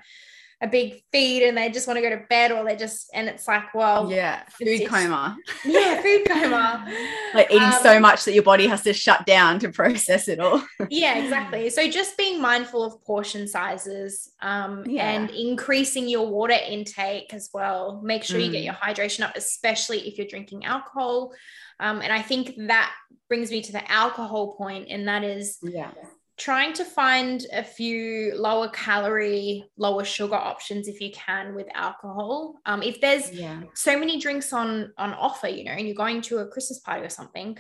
a 0.60 0.67
big 0.67 1.04
feed 1.12 1.43
and 1.43 1.56
they 1.56 1.70
just 1.70 1.86
want 1.86 1.98
to 1.98 2.02
go 2.02 2.10
to 2.10 2.24
bed 2.30 2.52
or 2.52 2.63
they 2.65 2.76
just 2.76 3.12
and 3.13 3.30
it's 3.30 3.48
like 3.48 3.72
well 3.76 4.12
yeah 4.12 4.41
food 4.50 4.88
coma 4.88 5.38
yeah 5.63 6.02
food 6.02 6.28
coma 6.28 6.84
like 7.36 7.48
eating 7.52 7.62
um, 7.62 7.74
so 7.84 8.00
much 8.00 8.26
that 8.26 8.34
your 8.34 8.41
body 8.41 8.65
has 8.65 8.82
to 8.82 8.91
shut 8.91 9.24
down 9.28 9.60
to 9.60 9.70
process 9.70 10.28
it 10.28 10.39
all 10.39 10.63
yeah 10.89 11.20
exactly 11.20 11.70
so 11.70 11.88
just 11.88 12.17
being 12.17 12.41
mindful 12.41 12.84
of 12.84 13.04
portion 13.04 13.48
sizes 13.48 14.32
um, 14.41 14.84
yeah. 14.88 15.12
and 15.12 15.30
increasing 15.30 16.08
your 16.10 16.28
water 16.28 16.58
intake 16.67 17.32
as 17.36 17.52
well 17.54 18.02
make 18.04 18.24
sure 18.24 18.39
mm. 18.39 18.46
you 18.46 18.52
get 18.52 18.62
mm. 18.62 18.65
your 18.65 18.74
hydration 18.74 19.22
up 19.22 19.36
especially 19.36 20.08
if 20.08 20.17
you're 20.17 20.28
drinking 20.28 20.65
alcohol 20.65 21.32
um, 21.80 22.02
and 22.02 22.12
i 22.12 22.22
think 22.22 22.56
that 22.67 22.91
brings 23.30 23.52
me 23.52 23.62
to 23.62 23.72
the 23.72 23.91
alcohol 23.91 24.56
point 24.56 24.88
and 24.89 25.08
that 25.08 25.24
is 25.24 25.60
yeah 25.62 25.91
trying 26.38 26.71
to 26.71 26.86
find 26.86 27.45
a 27.52 27.63
few 27.63 28.34
lower 28.36 28.69
calorie, 28.69 29.65
lower 29.76 30.06
sugar 30.06 30.36
options 30.36 30.88
if 30.88 31.02
you 31.02 31.12
can 31.12 31.56
with 31.56 31.67
alcohol. 31.73 32.56
Um, 32.65 32.84
if 32.84 33.02
there's 33.02 33.32
yeah. 33.32 33.63
so 33.73 33.97
many 33.97 34.19
drinks 34.19 34.54
on 34.54 34.93
on 34.97 35.13
offer, 35.13 35.47
you 35.47 35.63
know, 35.63 35.71
and 35.71 35.88
you're 35.88 35.95
going 35.95 36.21
to 36.21 36.38
a 36.39 36.47
Christmas 36.47 36.80
party 36.80 37.04
or 37.04 37.10
something, 37.10 37.58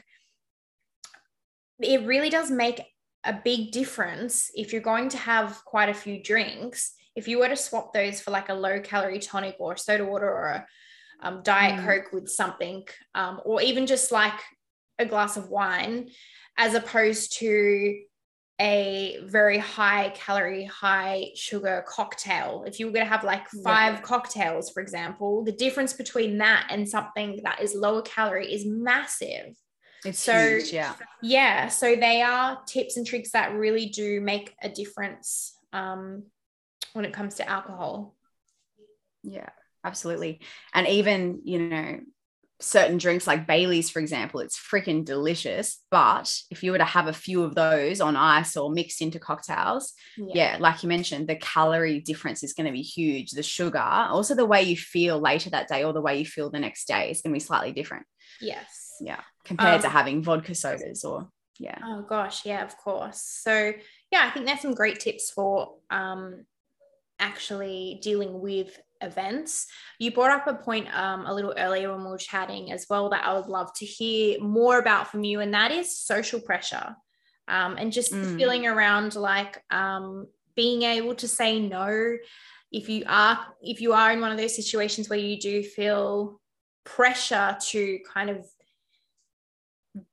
it 1.79 2.05
really 2.05 2.29
does 2.29 2.51
make 2.51 2.81
a 3.23 3.33
big 3.43 3.71
difference 3.71 4.51
if 4.55 4.71
you're 4.71 4.81
going 4.81 5.09
to 5.09 5.17
have 5.17 5.63
quite 5.65 5.89
a 5.89 5.93
few 5.93 6.21
drinks. 6.21 6.93
If 7.15 7.27
you 7.27 7.39
were 7.39 7.49
to 7.49 7.55
swap 7.55 7.93
those 7.93 8.21
for 8.21 8.29
like 8.29 8.49
a 8.49 8.53
low 8.53 8.79
calorie 8.79 9.19
tonic 9.19 9.55
or 9.59 9.75
soda 9.75 10.05
water 10.05 10.29
or 10.29 10.47
a 10.49 10.67
um, 11.23 11.41
diet 11.43 11.79
mm. 11.79 11.85
coke 11.85 12.13
with 12.13 12.29
something, 12.29 12.87
um, 13.15 13.41
or 13.43 13.59
even 13.59 13.87
just 13.87 14.11
like 14.11 14.39
a 14.99 15.05
glass 15.05 15.35
of 15.35 15.49
wine, 15.49 16.09
as 16.57 16.75
opposed 16.75 17.39
to 17.39 17.99
a 18.59 19.19
very 19.23 19.59
high 19.59 20.09
calorie, 20.15 20.65
high 20.65 21.29
sugar 21.35 21.85
cocktail, 21.87 22.63
if 22.65 22.79
you 22.79 22.87
were 22.87 22.91
going 22.91 23.05
to 23.05 23.11
have 23.11 23.23
like 23.23 23.47
five 23.63 23.95
yeah. 23.95 24.01
cocktails, 24.01 24.71
for 24.71 24.81
example, 24.81 25.43
the 25.43 25.51
difference 25.51 25.93
between 25.93 26.39
that 26.39 26.67
and 26.71 26.89
something 26.89 27.39
that 27.43 27.61
is 27.61 27.75
lower 27.75 28.01
calorie 28.01 28.51
is 28.51 28.65
massive. 28.65 29.55
It's 30.05 30.19
so, 30.19 30.57
huge, 30.57 30.71
yeah. 30.71 30.93
Yeah. 31.21 31.67
So 31.67 31.95
they 31.95 32.21
are 32.21 32.59
tips 32.65 32.97
and 32.97 33.05
tricks 33.05 33.31
that 33.31 33.53
really 33.53 33.87
do 33.87 34.21
make 34.21 34.55
a 34.61 34.69
difference 34.69 35.55
um, 35.73 36.23
when 36.93 37.05
it 37.05 37.13
comes 37.13 37.35
to 37.35 37.47
alcohol. 37.47 38.15
Yeah, 39.23 39.49
absolutely. 39.83 40.41
And 40.73 40.87
even, 40.87 41.41
you 41.43 41.59
know, 41.59 41.99
certain 42.59 42.97
drinks 42.97 43.27
like 43.27 43.45
Bailey's, 43.45 43.89
for 43.89 43.99
example, 43.99 44.39
it's 44.39 44.59
freaking 44.59 45.05
delicious. 45.05 45.83
But 45.91 46.33
if 46.49 46.63
you 46.63 46.71
were 46.71 46.77
to 46.77 46.85
have 46.85 47.07
a 47.07 47.13
few 47.13 47.43
of 47.43 47.55
those 47.55 48.01
on 48.01 48.15
ice 48.15 48.57
or 48.57 48.71
mixed 48.71 49.01
into 49.01 49.19
cocktails, 49.19 49.93
yeah, 50.17 50.33
yeah 50.33 50.57
like 50.59 50.83
you 50.83 50.89
mentioned, 50.89 51.27
the 51.27 51.35
calorie 51.35 51.99
difference 51.99 52.43
is 52.43 52.53
going 52.53 52.65
to 52.65 52.71
be 52.71 52.81
huge. 52.81 53.31
The 53.31 53.43
sugar, 53.43 53.79
also 53.79 54.33
the 54.33 54.45
way 54.45 54.63
you 54.63 54.75
feel 54.75 55.19
later 55.19 55.49
that 55.51 55.67
day 55.67 55.83
or 55.83 55.93
the 55.93 56.01
way 56.01 56.19
you 56.19 56.25
feel 56.25 56.49
the 56.49 56.59
next 56.59 56.87
day 56.87 57.11
is 57.11 57.21
going 57.21 57.31
to 57.31 57.35
be 57.35 57.39
slightly 57.39 57.71
different. 57.71 58.05
Yes. 58.41 58.95
Yeah. 59.01 59.21
Compared 59.45 59.75
um, 59.75 59.81
to 59.81 59.89
having 59.89 60.23
vodka 60.23 60.55
sodas 60.55 61.03
or 61.03 61.29
yeah. 61.59 61.79
Oh 61.83 62.03
gosh, 62.07 62.45
yeah, 62.45 62.63
of 62.63 62.77
course. 62.77 63.21
So 63.21 63.73
yeah, 64.11 64.27
I 64.27 64.31
think 64.31 64.45
there's 64.45 64.61
some 64.61 64.73
great 64.73 64.99
tips 64.99 65.31
for 65.31 65.75
um, 65.89 66.45
actually 67.19 67.99
dealing 68.01 68.39
with 68.39 68.79
events. 69.01 69.67
You 69.99 70.11
brought 70.11 70.31
up 70.31 70.47
a 70.47 70.63
point 70.63 70.87
um, 70.97 71.25
a 71.25 71.33
little 71.33 71.53
earlier 71.57 71.91
when 71.91 72.03
we 72.03 72.09
were 72.09 72.17
chatting 72.17 72.71
as 72.71 72.85
well 72.89 73.09
that 73.09 73.25
I 73.25 73.33
would 73.33 73.47
love 73.47 73.73
to 73.75 73.85
hear 73.85 74.39
more 74.39 74.79
about 74.79 75.07
from 75.09 75.23
you, 75.23 75.39
and 75.39 75.53
that 75.53 75.71
is 75.71 75.97
social 75.97 76.39
pressure 76.39 76.95
um, 77.47 77.75
and 77.77 77.91
just 77.91 78.11
mm. 78.11 78.37
feeling 78.37 78.65
around 78.65 79.15
like 79.15 79.63
um, 79.71 80.27
being 80.55 80.83
able 80.83 81.15
to 81.15 81.27
say 81.27 81.59
no 81.59 82.17
if 82.71 82.89
you 82.89 83.03
are 83.07 83.39
if 83.61 83.79
you 83.79 83.93
are 83.93 84.11
in 84.11 84.19
one 84.19 84.31
of 84.31 84.37
those 84.37 84.55
situations 84.55 85.09
where 85.09 85.19
you 85.19 85.39
do 85.39 85.63
feel 85.63 86.39
pressure 86.83 87.57
to 87.61 87.99
kind 88.13 88.29
of 88.29 88.45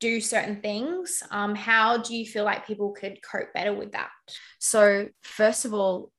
do 0.01 0.21
certain 0.21 0.61
things 0.61 1.23
um, 1.31 1.55
how 1.55 1.99
do 1.99 2.17
you 2.17 2.25
feel 2.25 2.45
like 2.45 2.67
people 2.67 2.93
could 2.93 3.19
cope 3.23 3.53
better 3.53 3.75
with 3.75 3.93
that 3.93 4.11
so 4.59 5.09
first 5.23 5.65
of 5.65 5.75
all 5.75 6.11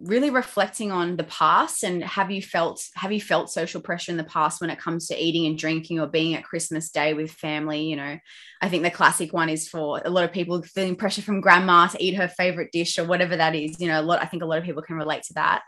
really 0.00 0.30
reflecting 0.30 0.92
on 0.92 1.16
the 1.16 1.24
past 1.24 1.82
and 1.82 2.02
have 2.04 2.30
you 2.30 2.42
felt 2.42 2.84
have 2.94 3.12
you 3.12 3.20
felt 3.20 3.50
social 3.50 3.80
pressure 3.80 4.10
in 4.12 4.18
the 4.18 4.24
past 4.24 4.60
when 4.60 4.70
it 4.70 4.78
comes 4.78 5.06
to 5.06 5.16
eating 5.16 5.46
and 5.46 5.58
drinking 5.58 6.00
or 6.00 6.06
being 6.06 6.34
at 6.34 6.44
christmas 6.44 6.90
day 6.90 7.14
with 7.14 7.30
family? 7.30 7.84
You 7.84 7.96
know 7.96 8.18
i 8.60 8.68
think 8.68 8.82
the 8.82 8.90
classic 8.90 9.32
one 9.32 9.48
is 9.48 9.68
for 9.68 10.00
a 10.04 10.10
lot 10.10 10.24
of 10.24 10.32
people 10.32 10.62
feeling 10.62 10.96
pressure 10.96 11.22
from 11.22 11.40
grandma 11.40 11.86
to 11.88 12.02
eat 12.02 12.14
her 12.14 12.28
favorite 12.28 12.72
dish 12.72 12.98
or 12.98 13.04
whatever 13.04 13.36
that 13.36 13.54
is. 13.54 13.80
You 13.80 13.88
know 13.88 14.00
a 14.00 14.02
lot 14.02 14.22
i 14.22 14.26
think 14.26 14.42
a 14.42 14.46
lot 14.46 14.58
of 14.58 14.64
people 14.64 14.82
can 14.82 14.96
relate 14.96 15.22
to 15.24 15.34
that. 15.34 15.62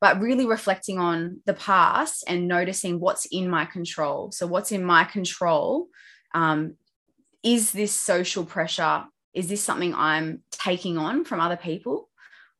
But 0.00 0.20
really 0.20 0.46
reflecting 0.46 0.98
on 0.98 1.40
the 1.46 1.54
past 1.54 2.24
and 2.28 2.46
noticing 2.46 3.00
what's 3.00 3.24
in 3.32 3.48
my 3.48 3.64
control. 3.64 4.30
So 4.30 4.46
what's 4.46 4.70
in 4.70 4.84
my 4.84 5.04
control 5.04 5.88
um, 6.34 6.74
is 7.42 7.72
this 7.72 7.92
social 7.92 8.44
pressure 8.44 9.04
is 9.32 9.48
this 9.48 9.62
something 9.62 9.94
i'm 9.94 10.42
taking 10.50 10.98
on 10.98 11.24
from 11.24 11.40
other 11.40 11.56
people 11.56 12.08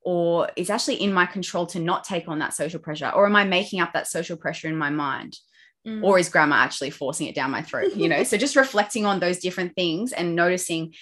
or 0.06 0.48
is 0.54 0.70
actually 0.70 0.94
in 0.94 1.12
my 1.12 1.26
control 1.26 1.66
to 1.66 1.80
not 1.80 2.04
take 2.04 2.28
on 2.28 2.38
that 2.38 2.54
social 2.54 2.78
pressure 2.78 3.10
or 3.10 3.26
am 3.26 3.36
i 3.36 3.44
making 3.44 3.80
up 3.80 3.92
that 3.92 4.06
social 4.06 4.36
pressure 4.36 4.68
in 4.68 4.76
my 4.76 4.88
mind 4.88 5.36
mm. 5.86 6.02
or 6.02 6.16
is 6.18 6.28
grandma 6.28 6.54
actually 6.54 6.90
forcing 6.90 7.26
it 7.26 7.34
down 7.34 7.50
my 7.50 7.60
throat 7.60 7.92
you 7.96 8.08
know 8.08 8.22
so 8.30 8.36
just 8.36 8.56
reflecting 8.56 9.04
on 9.04 9.18
those 9.18 9.40
different 9.40 9.74
things 9.74 10.12
and 10.12 10.36
noticing 10.36 10.94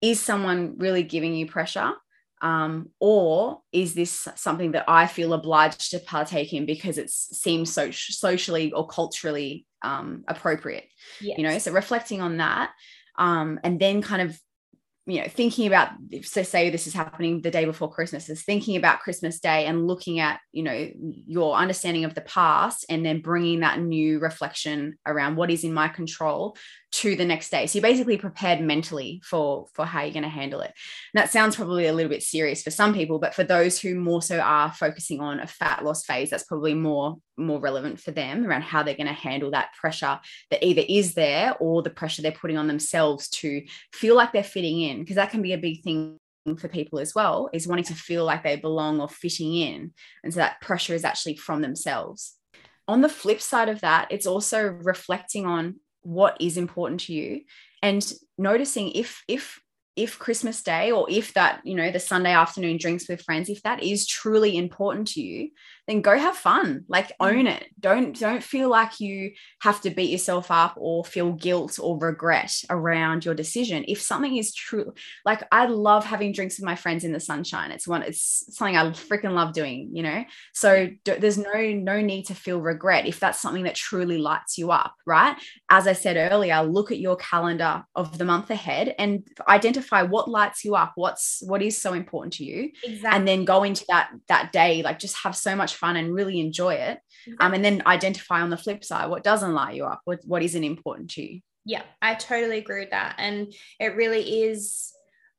is 0.00 0.20
someone 0.20 0.76
really 0.78 1.02
giving 1.02 1.34
you 1.34 1.46
pressure 1.46 1.92
um, 2.40 2.90
or 2.98 3.60
is 3.70 3.94
this 3.94 4.26
something 4.34 4.72
that 4.72 4.84
I 4.88 5.06
feel 5.06 5.32
obliged 5.32 5.92
to 5.92 6.00
partake 6.00 6.52
in 6.52 6.66
because 6.66 6.98
it 6.98 7.08
seems 7.08 7.72
so 7.72 7.92
socially 7.92 8.72
or 8.72 8.84
culturally 8.84 9.64
um, 9.82 10.24
appropriate? 10.26 10.88
Yes. 11.20 11.38
You 11.38 11.44
know, 11.44 11.56
so 11.58 11.70
reflecting 11.70 12.20
on 12.20 12.38
that, 12.38 12.72
um, 13.16 13.60
and 13.62 13.78
then 13.78 14.02
kind 14.02 14.22
of 14.22 14.36
you 15.06 15.20
know 15.20 15.26
thinking 15.28 15.66
about 15.66 15.90
so 16.22 16.42
say 16.42 16.70
this 16.70 16.86
is 16.86 16.94
happening 16.94 17.40
the 17.40 17.50
day 17.50 17.64
before 17.64 17.92
christmas 17.92 18.28
is 18.28 18.44
thinking 18.44 18.76
about 18.76 19.00
christmas 19.00 19.40
day 19.40 19.66
and 19.66 19.86
looking 19.86 20.20
at 20.20 20.38
you 20.52 20.62
know 20.62 20.88
your 20.96 21.56
understanding 21.56 22.04
of 22.04 22.14
the 22.14 22.20
past 22.20 22.86
and 22.88 23.04
then 23.04 23.20
bringing 23.20 23.60
that 23.60 23.80
new 23.80 24.20
reflection 24.20 24.96
around 25.04 25.34
what 25.34 25.50
is 25.50 25.64
in 25.64 25.74
my 25.74 25.88
control 25.88 26.56
to 26.92 27.16
the 27.16 27.24
next 27.24 27.50
day. 27.50 27.66
So 27.66 27.78
you're 27.78 27.82
basically 27.82 28.18
prepared 28.18 28.60
mentally 28.60 29.22
for 29.24 29.66
for 29.72 29.84
how 29.86 30.02
you're 30.02 30.12
going 30.12 30.22
to 30.24 30.28
handle 30.28 30.60
it. 30.60 30.72
And 31.14 31.22
that 31.22 31.30
sounds 31.30 31.56
probably 31.56 31.86
a 31.86 31.92
little 31.92 32.10
bit 32.10 32.22
serious 32.22 32.62
for 32.62 32.70
some 32.70 32.92
people, 32.92 33.18
but 33.18 33.34
for 33.34 33.44
those 33.44 33.80
who 33.80 33.94
more 33.94 34.20
so 34.20 34.38
are 34.38 34.72
focusing 34.72 35.20
on 35.20 35.40
a 35.40 35.46
fat 35.46 35.84
loss 35.84 36.04
phase, 36.04 36.30
that's 36.30 36.44
probably 36.44 36.74
more 36.74 37.16
more 37.36 37.60
relevant 37.60 37.98
for 38.00 38.10
them 38.10 38.46
around 38.46 38.62
how 38.62 38.82
they're 38.82 38.94
going 38.94 39.06
to 39.06 39.12
handle 39.12 39.50
that 39.50 39.72
pressure 39.80 40.20
that 40.50 40.64
either 40.64 40.82
is 40.88 41.14
there 41.14 41.54
or 41.60 41.82
the 41.82 41.90
pressure 41.90 42.22
they're 42.22 42.32
putting 42.32 42.58
on 42.58 42.66
themselves 42.66 43.28
to 43.28 43.62
feel 43.92 44.14
like 44.14 44.32
they're 44.32 44.44
fitting 44.44 44.80
in 44.80 45.00
because 45.00 45.16
that 45.16 45.30
can 45.30 45.42
be 45.42 45.52
a 45.52 45.58
big 45.58 45.82
thing 45.82 46.18
for 46.58 46.68
people 46.68 46.98
as 46.98 47.14
well 47.14 47.48
is 47.52 47.68
wanting 47.68 47.84
to 47.84 47.94
feel 47.94 48.24
like 48.24 48.42
they 48.42 48.56
belong 48.56 49.00
or 49.00 49.08
fitting 49.08 49.54
in. 49.54 49.92
And 50.24 50.34
so 50.34 50.40
that 50.40 50.60
pressure 50.60 50.94
is 50.94 51.04
actually 51.04 51.36
from 51.36 51.62
themselves. 51.62 52.34
On 52.88 53.00
the 53.00 53.08
flip 53.08 53.40
side 53.40 53.68
of 53.68 53.80
that 53.80 54.08
it's 54.10 54.26
also 54.26 54.66
reflecting 54.66 55.46
on 55.46 55.76
what 56.02 56.36
is 56.40 56.56
important 56.56 57.00
to 57.00 57.12
you 57.12 57.42
and 57.80 58.12
noticing 58.36 58.90
if 58.92 59.22
if 59.28 59.60
if 59.96 60.18
christmas 60.18 60.62
day 60.62 60.90
or 60.90 61.06
if 61.10 61.34
that 61.34 61.60
you 61.64 61.74
know 61.74 61.90
the 61.90 62.00
sunday 62.00 62.32
afternoon 62.32 62.78
drinks 62.78 63.08
with 63.08 63.22
friends 63.22 63.48
if 63.48 63.62
that 63.62 63.82
is 63.82 64.06
truly 64.06 64.56
important 64.56 65.08
to 65.08 65.20
you 65.20 65.50
then 65.88 66.00
go 66.00 66.16
have 66.16 66.36
fun. 66.36 66.84
Like 66.88 67.08
mm. 67.08 67.14
own 67.20 67.46
it. 67.46 67.66
Don't 67.78 68.18
don't 68.18 68.42
feel 68.42 68.68
like 68.68 69.00
you 69.00 69.32
have 69.60 69.80
to 69.82 69.90
beat 69.90 70.10
yourself 70.10 70.50
up 70.50 70.74
or 70.76 71.04
feel 71.04 71.32
guilt 71.32 71.78
or 71.82 71.98
regret 71.98 72.52
around 72.70 73.24
your 73.24 73.34
decision. 73.34 73.84
If 73.88 74.00
something 74.00 74.36
is 74.36 74.54
true 74.54 74.94
like 75.24 75.42
i 75.50 75.66
love 75.66 76.04
having 76.04 76.32
drinks 76.32 76.58
with 76.58 76.64
my 76.64 76.76
friends 76.76 77.04
in 77.04 77.12
the 77.12 77.20
sunshine. 77.20 77.70
It's 77.72 77.88
one 77.88 78.02
it's 78.02 78.44
something 78.56 78.76
i 78.76 78.84
freaking 78.90 79.34
love 79.34 79.52
doing 79.52 79.90
you 79.92 80.02
know? 80.02 80.24
So 80.54 80.88
there's 81.04 81.38
no 81.38 81.72
no 81.72 82.00
need 82.00 82.24
to 82.24 82.34
feel 82.34 82.60
regret 82.60 83.06
if 83.06 83.18
that's 83.18 83.40
something 83.40 83.64
that 83.64 83.74
truly 83.74 84.18
lights 84.18 84.58
you 84.58 84.70
up 84.70 84.94
right? 85.06 85.36
As 85.68 85.86
i 85.86 85.92
said 85.92 86.16
earlier 86.32 86.62
look 86.62 86.92
at 86.92 86.98
your 86.98 87.16
calendar 87.16 87.84
of 87.94 88.18
the 88.18 88.24
month 88.24 88.50
ahead 88.50 88.94
and 88.98 89.26
identify 89.48 89.81
what 89.90 90.28
lights 90.28 90.64
you 90.64 90.74
up 90.74 90.92
what's 90.96 91.42
what 91.46 91.62
is 91.62 91.76
so 91.76 91.92
important 91.92 92.32
to 92.34 92.44
you 92.44 92.70
exactly. 92.84 93.18
and 93.18 93.28
then 93.28 93.44
go 93.44 93.62
into 93.62 93.84
that 93.88 94.10
that 94.28 94.52
day 94.52 94.82
like 94.82 94.98
just 94.98 95.16
have 95.16 95.36
so 95.36 95.54
much 95.56 95.76
fun 95.76 95.96
and 95.96 96.14
really 96.14 96.40
enjoy 96.40 96.74
it 96.74 97.00
um, 97.40 97.54
and 97.54 97.64
then 97.64 97.82
identify 97.86 98.40
on 98.40 98.50
the 98.50 98.56
flip 98.56 98.84
side 98.84 99.08
what 99.08 99.24
doesn't 99.24 99.54
light 99.54 99.76
you 99.76 99.84
up 99.84 100.00
what, 100.04 100.20
what 100.24 100.42
isn't 100.42 100.64
important 100.64 101.10
to 101.10 101.22
you 101.22 101.40
yeah 101.64 101.82
i 102.00 102.14
totally 102.14 102.58
agree 102.58 102.80
with 102.80 102.90
that 102.90 103.14
and 103.18 103.52
it 103.78 103.96
really 103.96 104.42
is 104.42 104.92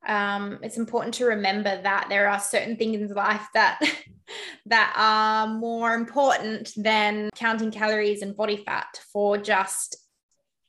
um, 0.06 0.60
it's 0.62 0.78
important 0.78 1.14
to 1.16 1.26
remember 1.26 1.82
that 1.82 2.08
there 2.10 2.28
are 2.28 2.40
certain 2.40 2.76
things 2.76 2.98
in 2.98 3.16
life 3.16 3.48
that 3.54 3.80
that 4.66 4.94
are 4.98 5.48
more 5.48 5.94
important 5.94 6.74
than 6.76 7.30
counting 7.36 7.72
calories 7.72 8.22
and 8.22 8.36
body 8.36 8.58
fat 8.58 9.00
for 9.12 9.38
just 9.38 9.98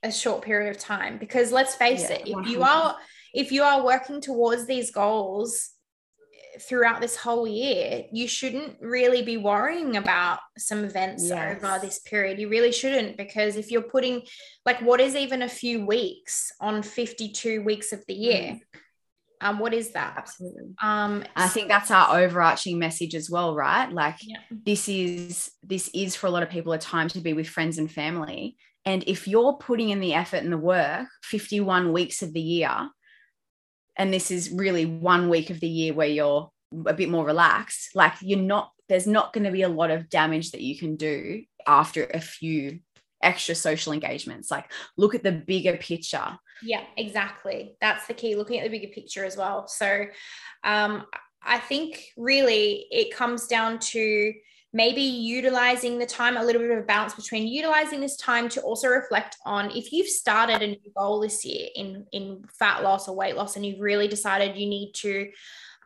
a 0.05 0.13
short 0.13 0.43
period 0.43 0.71
of 0.71 0.79
time 0.79 1.19
because 1.19 1.51
let's 1.51 1.75
face 1.75 2.03
yeah, 2.03 2.17
it 2.17 2.29
if 2.29 2.37
100%. 2.37 2.49
you 2.49 2.63
are 2.63 2.97
if 3.35 3.53
you 3.53 3.63
are 3.63 3.85
working 3.85 4.21
towards 4.21 4.67
these 4.67 4.91
goals 4.91 5.71
throughout 6.61 7.01
this 7.01 7.17
whole 7.17 7.49
year, 7.49 8.05
you 8.13 8.29
shouldn't 8.29 8.77
really 8.81 9.23
be 9.23 9.37
worrying 9.37 9.97
about 9.97 10.39
some 10.57 10.85
events 10.85 11.29
yes. 11.29 11.57
over 11.57 11.79
this 11.81 11.99
period. 11.99 12.39
You 12.39 12.49
really 12.49 12.71
shouldn't, 12.71 13.17
because 13.17 13.57
if 13.57 13.73
you're 13.73 13.83
putting, 13.83 14.23
like, 14.65 14.81
what 14.81 15.01
is 15.01 15.17
even 15.17 15.43
a 15.43 15.49
few 15.49 15.85
weeks 15.85 16.53
on 16.61 16.83
52 16.83 17.63
weeks 17.63 17.93
of 17.93 18.05
the 18.07 18.15
year? 18.15 18.53
Mm. 18.53 18.61
Um, 19.41 19.59
what 19.59 19.75
is 19.75 19.91
that? 19.91 20.15
Absolutely. 20.17 20.75
Um, 20.83 21.25
I 21.37 21.49
think 21.49 21.69
that's 21.69 21.91
our 21.91 22.19
overarching 22.19 22.79
message 22.79 23.15
as 23.15 23.29
well, 23.29 23.55
right? 23.55 23.93
Like 23.93 24.17
yeah. 24.23 24.39
this 24.51 24.89
is 24.89 25.51
this 25.63 25.91
is 25.93 26.17
for 26.17 26.29
a 26.29 26.31
lot 26.31 26.43
of 26.43 26.49
people 26.49 26.73
a 26.73 26.79
time 26.79 27.09
to 27.09 27.21
be 27.21 27.35
with 27.35 27.49
friends 27.49 27.77
and 27.77 27.91
family. 27.91 28.57
And 28.87 29.05
if 29.07 29.29
you're 29.29 29.55
putting 29.55 29.91
in 29.91 30.01
the 30.01 30.15
effort 30.15 30.39
and 30.39 30.53
the 30.53 30.57
work 30.57 31.09
51 31.25 31.93
weeks 31.93 32.23
of 32.23 32.33
the 32.33 32.41
year, 32.41 32.89
and 33.97 34.13
this 34.13 34.31
is 34.31 34.51
really 34.51 34.87
one 34.87 35.29
week 35.29 35.51
of 35.51 35.61
the 35.61 35.69
year 35.69 35.95
where 35.95 36.09
you're 36.09 36.51
a 36.87 36.93
bit 36.95 37.09
more 37.09 37.25
relaxed 37.25 37.91
like 37.95 38.15
you're 38.21 38.39
not 38.39 38.71
there's 38.89 39.07
not 39.07 39.33
going 39.33 39.45
to 39.45 39.51
be 39.51 39.63
a 39.63 39.69
lot 39.69 39.91
of 39.91 40.09
damage 40.09 40.51
that 40.51 40.61
you 40.61 40.77
can 40.77 40.97
do 40.97 41.43
after 41.67 42.05
a 42.05 42.21
few 42.21 42.81
extra 43.23 43.55
social 43.55 43.93
engagements. 43.93 44.51
Like 44.51 44.71
look 44.97 45.15
at 45.15 45.23
the 45.23 45.33
bigger 45.33 45.77
picture. 45.77 46.39
Yeah 46.63 46.83
exactly. 46.97 47.77
That's 47.81 48.07
the 48.07 48.15
key 48.15 48.37
looking 48.37 48.61
at 48.61 48.65
the 48.65 48.79
bigger 48.79 48.93
picture 48.93 49.25
as 49.25 49.37
well. 49.37 49.67
So 49.67 50.07
um 50.63 51.07
i 51.47 51.59
think 51.59 52.07
really 52.17 52.87
it 52.91 53.15
comes 53.15 53.47
down 53.47 53.79
to 53.79 54.33
maybe 54.75 55.03
utilizing 55.03 55.99
the 55.99 56.05
time, 56.05 56.37
a 56.37 56.45
little 56.45 56.61
bit 56.61 56.73
of 56.73 56.79
a 56.79 56.83
balance 56.83 57.15
between 57.15 57.47
utilizing 57.47 58.01
this 58.01 58.17
time 58.17 58.49
to 58.51 58.61
also 58.61 58.89
reflect 58.89 59.37
on 59.47 59.71
if 59.71 59.93
you've 59.93 60.09
started 60.09 60.61
a 60.61 60.67
new 60.67 60.93
goal 60.97 61.21
this 61.21 61.45
year 61.45 61.69
in, 61.77 62.05
in 62.11 62.45
fat 62.59 62.83
loss 62.83 63.09
or 63.09 63.15
weight 63.15 63.37
loss 63.37 63.55
and 63.55 63.65
you've 63.65 63.81
really 63.81 64.09
decided 64.09 64.57
you 64.57 64.67
need 64.67 64.93
to 64.93 65.31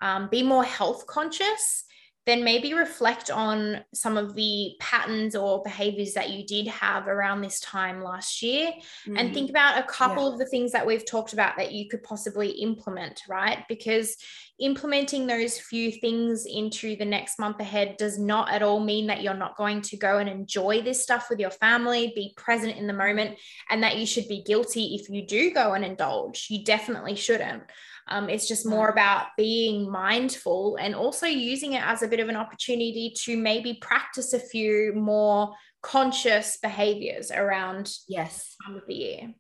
um, 0.01 0.29
be 0.31 0.43
more 0.43 0.65
health 0.65 1.07
conscious 1.07 1.85
then 2.29 2.45
maybe 2.45 2.75
reflect 2.75 3.31
on 3.31 3.83
some 3.95 4.19
of 4.19 4.35
the 4.35 4.75
patterns 4.81 5.35
or 5.35 5.63
behaviors 5.63 6.13
that 6.13 6.29
you 6.29 6.45
did 6.45 6.67
have 6.67 7.09
around 7.09 7.41
this 7.41 7.59
time 7.61 8.03
last 8.03 8.43
year 8.43 8.71
mm-hmm. 8.71 9.17
and 9.17 9.33
think 9.33 9.49
about 9.49 9.79
a 9.79 9.87
couple 9.87 10.27
yeah. 10.27 10.33
of 10.35 10.39
the 10.39 10.45
things 10.45 10.71
that 10.71 10.87
we've 10.87 11.07
talked 11.07 11.33
about 11.33 11.57
that 11.57 11.73
you 11.73 11.89
could 11.89 12.03
possibly 12.03 12.51
implement, 12.51 13.23
right? 13.31 13.65
Because 13.67 14.15
implementing 14.61 15.27
those 15.27 15.59
few 15.59 15.91
things 15.91 16.45
into 16.45 16.97
the 16.97 17.05
next 17.05 17.39
month 17.39 17.61
ahead 17.61 17.97
does 17.97 18.19
not 18.19 18.53
at 18.53 18.63
all 18.63 18.81
mean 18.81 19.07
that 19.07 19.23
you're 19.23 19.33
not 19.33 19.57
going 19.57 19.81
to 19.81 19.97
go 19.97 20.19
and 20.19 20.29
enjoy 20.29 20.83
this 20.83 21.03
stuff 21.03 21.31
with 21.31 21.39
your 21.39 21.51
family, 21.51 22.13
be 22.15 22.35
present 22.37 22.77
in 22.77 22.87
the 22.87 22.93
moment, 22.93 23.39
and 23.71 23.83
that 23.83 23.97
you 23.97 24.05
should 24.05 24.29
be 24.29 24.43
guilty 24.43 24.97
if 24.97 25.09
you 25.09 25.27
do 25.27 25.51
go 25.55 25.73
and 25.73 25.85
indulge. 25.85 26.49
You 26.51 26.63
definitely 26.63 27.15
shouldn't. 27.15 27.63
Um, 28.11 28.29
it's 28.29 28.49
just 28.49 28.67
more 28.67 28.89
about 28.89 29.29
being 29.37 29.91
mindful 29.91 30.77
and 30.81 30.95
also 30.95 31.27
using 31.27 31.75
it 31.75 31.83
as 31.85 32.03
a 32.03 32.09
bit 32.09 32.21
of 32.21 32.29
an 32.29 32.37
opportunity 32.37 33.13
to 33.25 33.37
maybe 33.37 33.79
practice 33.81 34.33
a 34.33 34.39
few 34.39 34.93
more 34.95 35.53
conscious 35.83 36.59
behaviors 36.63 37.31
around 37.31 37.91
yes. 38.09 38.57
time 38.65 38.77
of 38.77 38.83
the 38.87 38.95
year. 38.95 39.35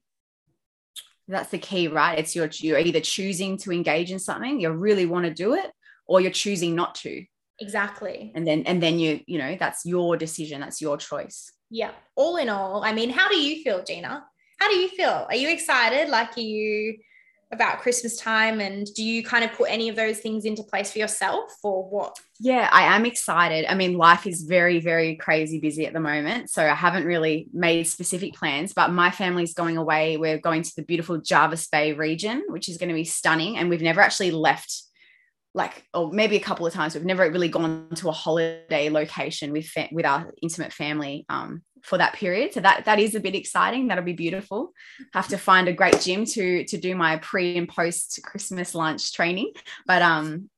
that's 1.26 1.50
the 1.50 1.58
key 1.58 1.88
right? 1.88 2.18
It's 2.18 2.34
your 2.36 2.48
you're 2.52 2.78
either 2.78 3.00
choosing 3.00 3.56
to 3.58 3.72
engage 3.72 4.10
in 4.10 4.18
something 4.18 4.60
you 4.60 4.70
really 4.70 5.06
want 5.06 5.24
to 5.26 5.34
do 5.34 5.54
it 5.54 5.70
or 6.06 6.20
you're 6.20 6.30
choosing 6.30 6.74
not 6.74 6.94
to. 6.96 7.24
Exactly. 7.60 8.32
And 8.34 8.46
then 8.46 8.62
and 8.66 8.82
then 8.82 8.98
you 8.98 9.20
you 9.26 9.38
know 9.38 9.56
that's 9.58 9.84
your 9.84 10.16
decision 10.16 10.60
that's 10.60 10.80
your 10.80 10.96
choice. 10.96 11.52
Yeah. 11.70 11.90
All 12.14 12.36
in 12.36 12.48
all 12.48 12.82
i 12.84 12.92
mean 12.92 13.10
how 13.10 13.28
do 13.28 13.36
you 13.36 13.62
feel 13.62 13.82
gina? 13.84 14.24
How 14.58 14.68
do 14.68 14.76
you 14.76 14.88
feel? 14.88 15.26
Are 15.28 15.36
you 15.36 15.50
excited? 15.50 16.08
Like 16.08 16.36
are 16.36 16.40
you 16.40 16.98
about 17.50 17.80
Christmas 17.80 18.16
time 18.16 18.60
and 18.60 18.86
do 18.94 19.02
you 19.02 19.22
kind 19.22 19.42
of 19.42 19.52
put 19.52 19.70
any 19.70 19.88
of 19.88 19.96
those 19.96 20.18
things 20.18 20.44
into 20.44 20.62
place 20.62 20.92
for 20.92 20.98
yourself 20.98 21.50
or 21.62 21.88
what? 21.88 22.18
Yeah, 22.38 22.68
I 22.70 22.94
am 22.94 23.06
excited. 23.06 23.64
I 23.66 23.74
mean, 23.74 23.96
life 23.96 24.26
is 24.26 24.42
very, 24.42 24.80
very 24.80 25.16
crazy 25.16 25.58
busy 25.58 25.86
at 25.86 25.94
the 25.94 26.00
moment. 26.00 26.50
So 26.50 26.62
I 26.62 26.74
haven't 26.74 27.06
really 27.06 27.48
made 27.52 27.84
specific 27.84 28.34
plans, 28.34 28.74
but 28.74 28.90
my 28.90 29.10
family's 29.10 29.54
going 29.54 29.78
away. 29.78 30.18
We're 30.18 30.38
going 30.38 30.62
to 30.62 30.76
the 30.76 30.82
beautiful 30.82 31.18
Jervis 31.18 31.68
Bay 31.68 31.94
region, 31.94 32.44
which 32.48 32.68
is 32.68 32.76
going 32.76 32.90
to 32.90 32.94
be 32.94 33.04
stunning. 33.04 33.56
And 33.56 33.70
we've 33.70 33.80
never 33.80 34.02
actually 34.02 34.30
left 34.30 34.82
like 35.54 35.84
or 35.94 36.12
maybe 36.12 36.36
a 36.36 36.40
couple 36.40 36.66
of 36.66 36.72
times 36.74 36.94
we've 36.94 37.04
never 37.04 37.28
really 37.30 37.48
gone 37.48 37.88
to 37.94 38.08
a 38.08 38.12
holiday 38.12 38.90
location 38.90 39.50
with 39.50 39.68
with 39.90 40.04
our 40.04 40.30
intimate 40.42 40.72
family 40.72 41.24
um, 41.30 41.62
for 41.82 41.98
that 41.98 42.14
period 42.14 42.52
so 42.52 42.60
that 42.60 42.84
that 42.84 42.98
is 42.98 43.14
a 43.14 43.20
bit 43.20 43.34
exciting 43.34 43.88
that'll 43.88 44.04
be 44.04 44.12
beautiful 44.12 44.72
have 45.12 45.28
to 45.28 45.36
find 45.36 45.68
a 45.68 45.72
great 45.72 46.00
gym 46.00 46.24
to 46.24 46.64
to 46.64 46.76
do 46.76 46.94
my 46.94 47.16
pre 47.18 47.56
and 47.56 47.68
post 47.68 48.20
christmas 48.22 48.74
lunch 48.74 49.12
training 49.12 49.52
but 49.86 50.02
um 50.02 50.48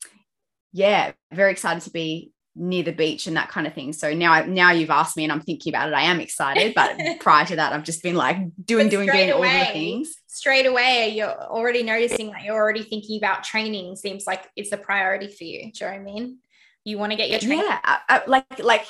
yeah 0.73 1.13
very 1.33 1.51
excited 1.51 1.83
to 1.83 1.91
be 1.91 2.33
near 2.57 2.83
the 2.83 2.93
beach 2.93 3.27
and 3.27 3.37
that 3.37 3.49
kind 3.49 3.67
of 3.67 3.75
thing. 3.75 3.93
So 3.93 4.13
now, 4.13 4.33
I, 4.33 4.47
now 4.47 4.73
you've 4.73 4.91
asked 4.91 5.17
me 5.17 5.25
and 5.25 5.33
I'm 5.33 5.41
thinking 5.41 5.73
about 5.73 5.89
it. 5.89 5.95
I 5.95 6.03
am 6.03 6.21
excited, 6.21 6.75
but 6.75 6.99
prior 7.21 7.47
to 7.47 7.57
that, 7.57 7.73
I've 7.73 7.85
just 7.85 8.03
been 8.03 8.17
like 8.17 8.37
doing, 8.65 8.89
doing, 8.89 9.07
doing 9.07 9.31
away, 9.31 9.33
all 9.33 9.67
the 9.67 9.73
things. 9.73 10.15
Straight 10.27 10.67
away, 10.67 11.13
you're 11.15 11.31
already 11.31 11.83
noticing 11.83 12.31
that 12.33 12.45
you're 12.45 12.57
already 12.57 12.83
thinking 12.83 13.19
about 13.19 13.45
training. 13.45 13.97
Seems 13.97 14.27
like 14.27 14.49
it's 14.57 14.73
a 14.73 14.77
priority 14.77 15.29
for 15.29 15.45
you. 15.45 15.71
Do 15.73 15.85
you 15.85 15.91
know 15.91 15.93
what 15.93 16.01
I 16.01 16.05
mean? 16.05 16.39
You 16.85 16.99
want 16.99 17.13
to 17.13 17.17
get 17.17 17.31
your 17.31 17.39
training. 17.39 17.65
Yeah, 17.67 17.79
I, 17.83 17.99
I, 18.09 18.23
like 18.27 18.59
like 18.59 18.87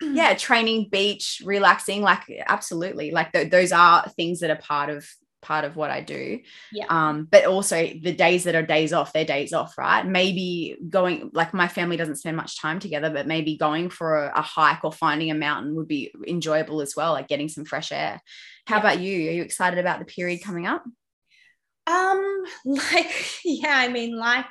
yeah, 0.00 0.34
training, 0.38 0.88
beach, 0.90 1.42
relaxing. 1.44 2.02
Like 2.02 2.22
absolutely, 2.46 3.10
like 3.10 3.32
th- 3.32 3.50
those 3.50 3.72
are 3.72 4.08
things 4.10 4.40
that 4.40 4.50
are 4.50 4.56
part 4.56 4.90
of 4.90 5.08
part 5.42 5.64
of 5.64 5.76
what 5.76 5.90
I 5.90 6.00
do. 6.00 6.40
Yeah. 6.72 6.86
Um, 6.88 7.26
but 7.30 7.46
also 7.46 7.76
the 7.76 8.12
days 8.12 8.44
that 8.44 8.54
are 8.54 8.62
days 8.62 8.92
off, 8.92 9.12
they're 9.12 9.24
days 9.24 9.52
off, 9.52 9.76
right? 9.78 10.06
Maybe 10.06 10.76
going 10.88 11.30
like 11.32 11.54
my 11.54 11.68
family 11.68 11.96
doesn't 11.96 12.16
spend 12.16 12.36
much 12.36 12.60
time 12.60 12.78
together, 12.78 13.10
but 13.10 13.26
maybe 13.26 13.56
going 13.56 13.90
for 13.90 14.26
a, 14.26 14.38
a 14.38 14.42
hike 14.42 14.84
or 14.84 14.92
finding 14.92 15.30
a 15.30 15.34
mountain 15.34 15.74
would 15.76 15.88
be 15.88 16.12
enjoyable 16.26 16.80
as 16.80 16.94
well, 16.96 17.12
like 17.12 17.28
getting 17.28 17.48
some 17.48 17.64
fresh 17.64 17.92
air. 17.92 18.20
How 18.66 18.76
yeah. 18.76 18.80
about 18.80 19.00
you? 19.00 19.28
Are 19.28 19.32
you 19.32 19.42
excited 19.42 19.78
about 19.78 19.98
the 19.98 20.04
period 20.04 20.42
coming 20.42 20.66
up? 20.66 20.84
Um, 21.86 22.44
like, 22.64 23.42
yeah, 23.44 23.76
I 23.76 23.88
mean, 23.88 24.16
like 24.16 24.46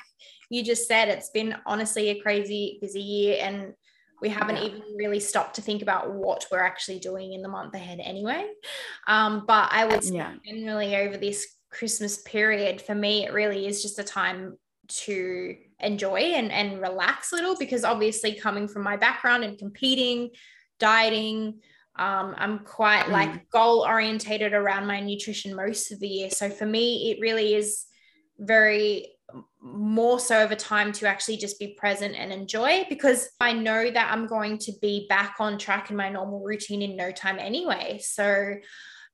you 0.50 0.64
just 0.64 0.88
said, 0.88 1.10
it's 1.10 1.30
been 1.30 1.56
honestly 1.66 2.10
a 2.10 2.22
crazy 2.22 2.80
busy 2.82 3.02
year 3.02 3.38
and 3.42 3.74
we 4.22 4.30
haven't 4.30 4.58
yeah. 4.58 4.64
even 4.64 4.82
really 4.96 5.20
stopped 5.20 5.56
to 5.56 5.62
think 5.62 5.82
about 5.82 6.14
what 6.14 6.46
we're 6.52 6.60
actually 6.60 7.00
doing 7.00 7.34
in 7.34 7.42
the 7.42 7.50
month 7.50 7.74
ahead 7.74 8.00
anyway. 8.02 8.48
Um, 9.08 9.46
but 9.48 9.70
I 9.72 9.86
would 9.86 10.04
say 10.04 10.16
yeah. 10.16 10.34
generally 10.46 10.96
over 10.96 11.18
this 11.18 11.48
Christmas 11.70 12.22
period, 12.22 12.82
for 12.82 12.96
me, 12.96 13.26
it 13.26 13.34
really 13.34 13.68
is 13.68 13.82
just 13.82 14.00
a 14.00 14.04
time 14.04 14.58
to 14.88 15.56
enjoy 15.80 16.18
and, 16.18 16.52
and 16.52 16.82
relax 16.82 17.32
a 17.32 17.36
little 17.36 17.56
because 17.58 17.84
obviously 17.84 18.34
coming 18.34 18.68
from 18.68 18.84
my 18.84 18.98
background 18.98 19.44
and 19.44 19.58
competing, 19.58 20.32
dieting, 20.80 21.60
um, 21.96 22.34
I'm 22.38 22.60
quite 22.60 23.06
mm. 23.06 23.12
like 23.12 23.50
goal 23.50 23.86
orientated 23.86 24.54
around 24.54 24.88
my 24.88 25.00
nutrition 25.00 25.56
most 25.56 25.92
of 25.92 26.00
the 26.00 26.08
year. 26.08 26.30
So 26.30 26.50
for 26.50 26.66
me, 26.66 27.12
it 27.12 27.20
really 27.20 27.54
is 27.54 27.86
very 28.38 29.12
more 29.62 30.19
so 30.19 30.43
of 30.43 30.52
a 30.52 30.56
time 30.56 30.91
to 30.93 31.08
actually 31.08 31.38
just 31.38 31.60
be 31.60 31.76
present 31.78 32.15
and 32.15 32.32
enjoy 32.32 32.86
because 32.88 33.30
I 33.41 33.52
know 33.52 33.91
that 33.91 34.12
I'm 34.12 34.26
going 34.26 34.58
to 34.60 34.72
be 34.82 35.06
back 35.10 35.36
on 35.39 35.58
track 35.58 35.89
in 35.89 35.98
my 35.98 36.10
normal 36.10 36.41
routine 36.41 36.82
in 36.82 36.95
no 36.95 37.12
time 37.12 37.39
anyway. 37.39 38.00
So 38.02 38.56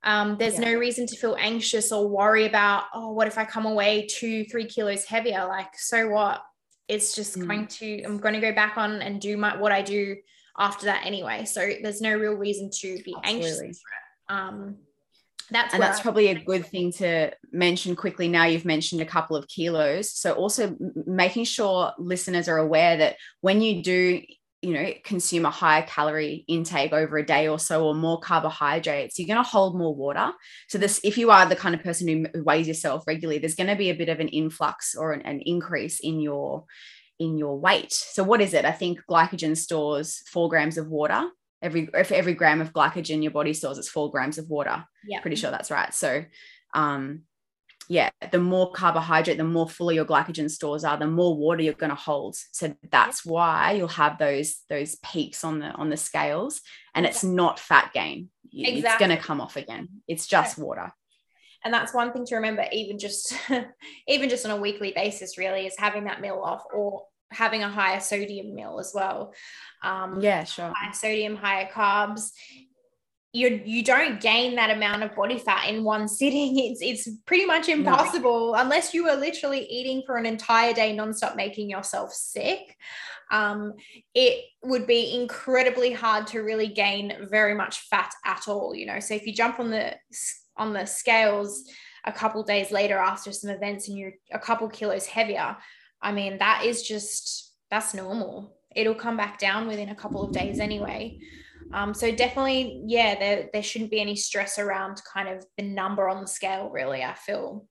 um, 0.03 0.37
there's 0.37 0.59
yeah. 0.59 0.71
no 0.71 0.77
reason 0.77 1.07
to 1.07 1.15
feel 1.15 1.35
anxious 1.39 1.91
or 1.91 2.07
worry 2.07 2.45
about, 2.45 2.83
oh, 2.93 3.11
what 3.11 3.27
if 3.27 3.39
I 3.39 3.45
come 3.45 3.65
away 3.65 4.05
two, 4.07 4.45
three 4.45 4.65
kilos 4.65 5.05
heavier? 5.05 5.47
Like, 5.47 5.75
so 5.77 6.09
what? 6.09 6.43
It's 6.87 7.15
just 7.15 7.39
mm. 7.39 7.47
going 7.47 7.67
to, 7.67 8.03
I'm 8.03 8.19
going 8.19 8.35
to 8.35 8.41
go 8.41 8.53
back 8.53 8.77
on 8.77 9.01
and 9.01 9.19
do 9.19 9.37
my, 9.37 9.57
what 9.57 9.71
I 9.71 9.81
do 9.81 10.17
after 10.59 10.85
that 10.85 11.07
anyway. 11.07 11.45
So 11.45 11.71
there's 11.81 12.01
no 12.01 12.15
real 12.15 12.35
reason 12.35 12.69
to 12.81 13.01
be 13.03 13.15
Absolutely. 13.23 13.67
anxious. 13.67 13.81
Um, 14.29 14.77
that's 15.51 15.73
and 15.73 15.81
that's 15.81 15.99
I- 15.99 16.01
probably 16.01 16.27
a 16.27 16.43
good 16.43 16.65
thing 16.65 16.91
to 16.93 17.31
mention 17.51 17.95
quickly 17.95 18.27
now 18.27 18.45
you've 18.45 18.65
mentioned 18.65 19.01
a 19.01 19.05
couple 19.05 19.35
of 19.35 19.47
kilos. 19.47 20.11
So 20.11 20.33
also 20.33 20.75
making 21.05 21.45
sure 21.45 21.93
listeners 21.97 22.47
are 22.47 22.57
aware 22.57 22.97
that 22.97 23.17
when 23.41 23.61
you 23.61 23.83
do 23.83 24.21
you 24.61 24.73
know 24.73 24.91
consume 25.03 25.45
a 25.45 25.51
higher 25.51 25.83
calorie 25.83 26.43
intake 26.47 26.91
over 26.91 27.17
a 27.17 27.25
day 27.25 27.47
or 27.47 27.59
so 27.59 27.85
or 27.85 27.93
more 27.93 28.19
carbohydrates 28.19 29.19
you're 29.19 29.27
going 29.27 29.43
to 29.43 29.49
hold 29.49 29.77
more 29.77 29.93
water. 29.93 30.31
So 30.67 30.77
this 30.77 30.99
if 31.03 31.17
you 31.17 31.29
are 31.29 31.45
the 31.45 31.55
kind 31.55 31.75
of 31.75 31.83
person 31.83 32.07
who 32.07 32.43
weighs 32.43 32.67
yourself 32.67 33.03
regularly 33.05 33.37
there's 33.37 33.55
going 33.55 33.69
to 33.69 33.75
be 33.75 33.91
a 33.91 33.95
bit 33.95 34.09
of 34.09 34.19
an 34.19 34.29
influx 34.29 34.95
or 34.95 35.11
an, 35.13 35.21
an 35.21 35.41
increase 35.41 35.99
in 35.99 36.19
your 36.19 36.65
in 37.19 37.37
your 37.37 37.57
weight. 37.59 37.93
So 37.93 38.23
what 38.23 38.41
is 38.41 38.53
it? 38.53 38.65
I 38.65 38.71
think 38.71 38.99
glycogen 39.09 39.55
stores 39.55 40.23
four 40.27 40.49
grams 40.49 40.77
of 40.77 40.89
water 40.89 41.29
every 41.65 41.89
if 41.93 42.11
every 42.11 42.33
gram 42.33 42.61
of 42.61 42.71
glycogen 42.71 43.23
your 43.23 43.31
body 43.31 43.53
stores 43.53 43.77
it's 43.77 43.89
four 43.89 44.11
grams 44.11 44.37
of 44.37 44.49
water. 44.49 44.85
Yeah. 45.05 45.21
Pretty 45.21 45.35
sure 45.35 45.51
that's 45.51 45.71
right. 45.71 45.93
So 45.93 46.23
um 46.73 47.23
yeah 47.87 48.09
the 48.31 48.39
more 48.39 48.71
carbohydrate 48.71 49.37
the 49.37 49.43
more 49.43 49.69
full 49.69 49.91
your 49.91 50.05
glycogen 50.05 50.49
stores 50.49 50.83
are 50.83 50.97
the 50.97 51.07
more 51.07 51.35
water 51.35 51.61
you're 51.61 51.73
going 51.73 51.89
to 51.89 51.95
hold. 51.95 52.35
So 52.51 52.75
that's 52.91 53.25
why 53.25 53.73
you'll 53.73 53.87
have 53.89 54.17
those 54.17 54.61
those 54.69 54.95
peaks 54.95 55.43
on 55.43 55.59
the 55.59 55.71
on 55.71 55.89
the 55.89 55.97
scales 55.97 56.61
and 56.93 57.05
it's 57.05 57.23
not 57.23 57.59
fat 57.59 57.91
gain. 57.93 58.29
Exactly. 58.53 58.79
it's 58.79 58.99
going 58.99 59.17
to 59.17 59.23
come 59.23 59.41
off 59.41 59.57
again. 59.57 59.89
It's 60.07 60.27
just 60.27 60.57
water. 60.57 60.93
And 61.63 61.73
that's 61.73 61.95
one 61.95 62.13
thing 62.13 62.25
to 62.27 62.35
remember 62.35 62.63
even 62.71 62.99
just 62.99 63.33
even 64.07 64.29
just 64.29 64.45
on 64.45 64.51
a 64.51 64.61
weekly 64.61 64.93
basis 64.95 65.37
really 65.37 65.65
is 65.65 65.75
having 65.77 66.05
that 66.05 66.21
meal 66.21 66.41
off 66.43 66.63
or 66.73 67.03
having 67.35 67.63
a 67.63 67.69
higher 67.69 67.99
sodium 67.99 68.55
meal 68.55 68.79
as 68.79 68.91
well. 68.93 69.33
Um, 69.83 70.19
yeah, 70.21 70.43
sure. 70.43 70.71
Higher 70.75 70.93
sodium, 70.93 71.35
higher 71.35 71.69
carbs. 71.71 72.31
You 73.33 73.61
you 73.65 73.83
don't 73.83 74.21
gain 74.21 74.55
that 74.55 74.71
amount 74.71 75.03
of 75.03 75.13
body 75.13 75.37
fat 75.37 75.69
in 75.69 75.83
one 75.83 76.07
sitting. 76.19 76.57
It's 76.57 76.81
it's 76.81 77.09
pretty 77.25 77.45
much 77.45 77.69
impossible 77.69 78.53
no. 78.53 78.61
unless 78.61 78.93
you 78.93 79.07
are 79.09 79.17
literally 79.17 79.65
eating 79.65 80.03
for 80.05 80.17
an 80.17 80.25
entire 80.25 80.73
day 80.73 80.95
nonstop, 80.95 81.35
making 81.35 81.69
yourself 81.69 82.13
sick. 82.13 82.77
Um, 83.31 83.73
it 84.13 84.45
would 84.63 84.87
be 84.87 85.15
incredibly 85.15 85.91
hard 85.91 86.27
to 86.27 86.41
really 86.41 86.67
gain 86.67 87.27
very 87.29 87.55
much 87.55 87.81
fat 87.89 88.13
at 88.23 88.47
all. 88.47 88.75
You 88.75 88.85
know, 88.85 88.99
so 88.99 89.13
if 89.13 89.25
you 89.25 89.33
jump 89.33 89.59
on 89.59 89.69
the 89.69 89.95
on 90.57 90.73
the 90.73 90.85
scales 90.85 91.63
a 92.05 92.11
couple 92.11 92.43
days 92.43 92.71
later 92.71 92.97
after 92.97 93.31
some 93.31 93.49
events 93.49 93.89
and 93.89 93.97
you're 93.97 94.13
a 94.31 94.39
couple 94.39 94.69
kilos 94.69 95.05
heavier 95.05 95.57
I 96.05 96.11
mean, 96.11 96.37
that 96.37 96.63
is 96.63 96.83
just, 96.83 97.55
that's 97.71 97.95
normal. 97.95 98.55
It'll 98.75 98.93
come 98.93 99.17
back 99.17 99.39
down 99.39 99.67
within 99.67 99.89
a 99.89 99.95
couple 99.95 100.23
of 100.23 100.31
days 100.31 100.59
anyway. 100.59 101.17
Um, 101.73 101.95
so 101.95 102.15
definitely, 102.15 102.83
yeah, 102.85 103.17
there, 103.17 103.49
there 103.51 103.63
shouldn't 103.63 103.89
be 103.89 103.99
any 103.99 104.15
stress 104.15 104.59
around 104.59 105.01
kind 105.11 105.27
of 105.27 105.43
the 105.57 105.63
number 105.63 106.07
on 106.07 106.21
the 106.21 106.27
scale, 106.27 106.69
really, 106.69 107.03
I 107.03 107.15
feel. 107.15 107.65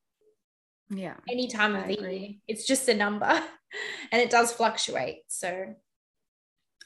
Yeah. 0.90 1.14
Any 1.30 1.46
time 1.46 1.76
of 1.76 1.86
the 1.86 2.00
year. 2.00 2.30
It's 2.48 2.66
just 2.66 2.88
a 2.88 2.94
number 2.94 3.26
and 4.12 4.20
it 4.20 4.30
does 4.30 4.52
fluctuate. 4.52 5.18
So 5.28 5.76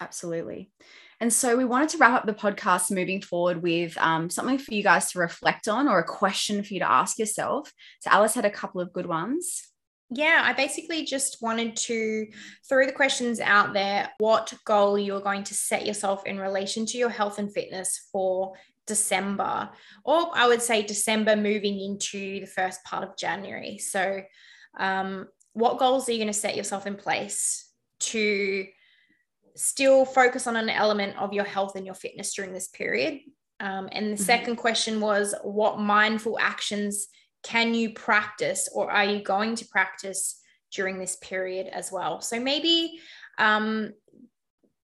absolutely. 0.02 0.70
And 1.18 1.32
so 1.32 1.56
we 1.56 1.64
wanted 1.64 1.88
to 1.90 1.98
wrap 1.98 2.12
up 2.12 2.26
the 2.26 2.34
podcast 2.34 2.90
moving 2.90 3.22
forward 3.22 3.62
with 3.62 3.96
um, 3.96 4.28
something 4.28 4.58
for 4.58 4.74
you 4.74 4.82
guys 4.82 5.10
to 5.12 5.18
reflect 5.18 5.66
on 5.66 5.88
or 5.88 5.98
a 5.98 6.04
question 6.04 6.62
for 6.62 6.74
you 6.74 6.80
to 6.80 6.90
ask 6.90 7.18
yourself. 7.18 7.72
So 8.00 8.10
Alice 8.10 8.34
had 8.34 8.44
a 8.44 8.50
couple 8.50 8.82
of 8.82 8.92
good 8.92 9.06
ones 9.06 9.67
yeah, 10.10 10.40
I 10.42 10.54
basically 10.54 11.04
just 11.04 11.42
wanted 11.42 11.76
to 11.76 12.26
throw 12.66 12.86
the 12.86 12.92
questions 12.92 13.40
out 13.40 13.74
there 13.74 14.10
what 14.18 14.54
goal 14.64 14.98
you're 14.98 15.20
going 15.20 15.44
to 15.44 15.54
set 15.54 15.84
yourself 15.84 16.24
in 16.24 16.38
relation 16.38 16.86
to 16.86 16.98
your 16.98 17.10
health 17.10 17.38
and 17.38 17.52
fitness 17.52 18.08
for 18.10 18.54
December, 18.86 19.68
or 20.04 20.30
I 20.34 20.48
would 20.48 20.62
say 20.62 20.82
December 20.82 21.36
moving 21.36 21.78
into 21.78 22.40
the 22.40 22.46
first 22.46 22.82
part 22.84 23.04
of 23.04 23.18
January. 23.18 23.76
So, 23.78 24.22
um, 24.78 25.28
what 25.52 25.78
goals 25.78 26.08
are 26.08 26.12
you 26.12 26.18
going 26.18 26.32
to 26.32 26.32
set 26.32 26.56
yourself 26.56 26.86
in 26.86 26.96
place 26.96 27.70
to 28.00 28.66
still 29.56 30.06
focus 30.06 30.46
on 30.46 30.56
an 30.56 30.70
element 30.70 31.18
of 31.18 31.34
your 31.34 31.44
health 31.44 31.76
and 31.76 31.84
your 31.84 31.94
fitness 31.94 32.34
during 32.34 32.54
this 32.54 32.68
period? 32.68 33.20
Um, 33.60 33.88
and 33.92 34.06
the 34.06 34.14
mm-hmm. 34.14 34.22
second 34.22 34.56
question 34.56 35.00
was 35.00 35.34
what 35.42 35.80
mindful 35.80 36.38
actions 36.38 37.08
can 37.42 37.74
you 37.74 37.90
practice 37.90 38.68
or 38.74 38.90
are 38.90 39.04
you 39.04 39.22
going 39.22 39.54
to 39.56 39.66
practice 39.66 40.40
during 40.72 40.98
this 40.98 41.16
period 41.16 41.66
as 41.68 41.90
well? 41.92 42.20
So 42.20 42.40
maybe 42.40 43.00
um, 43.38 43.92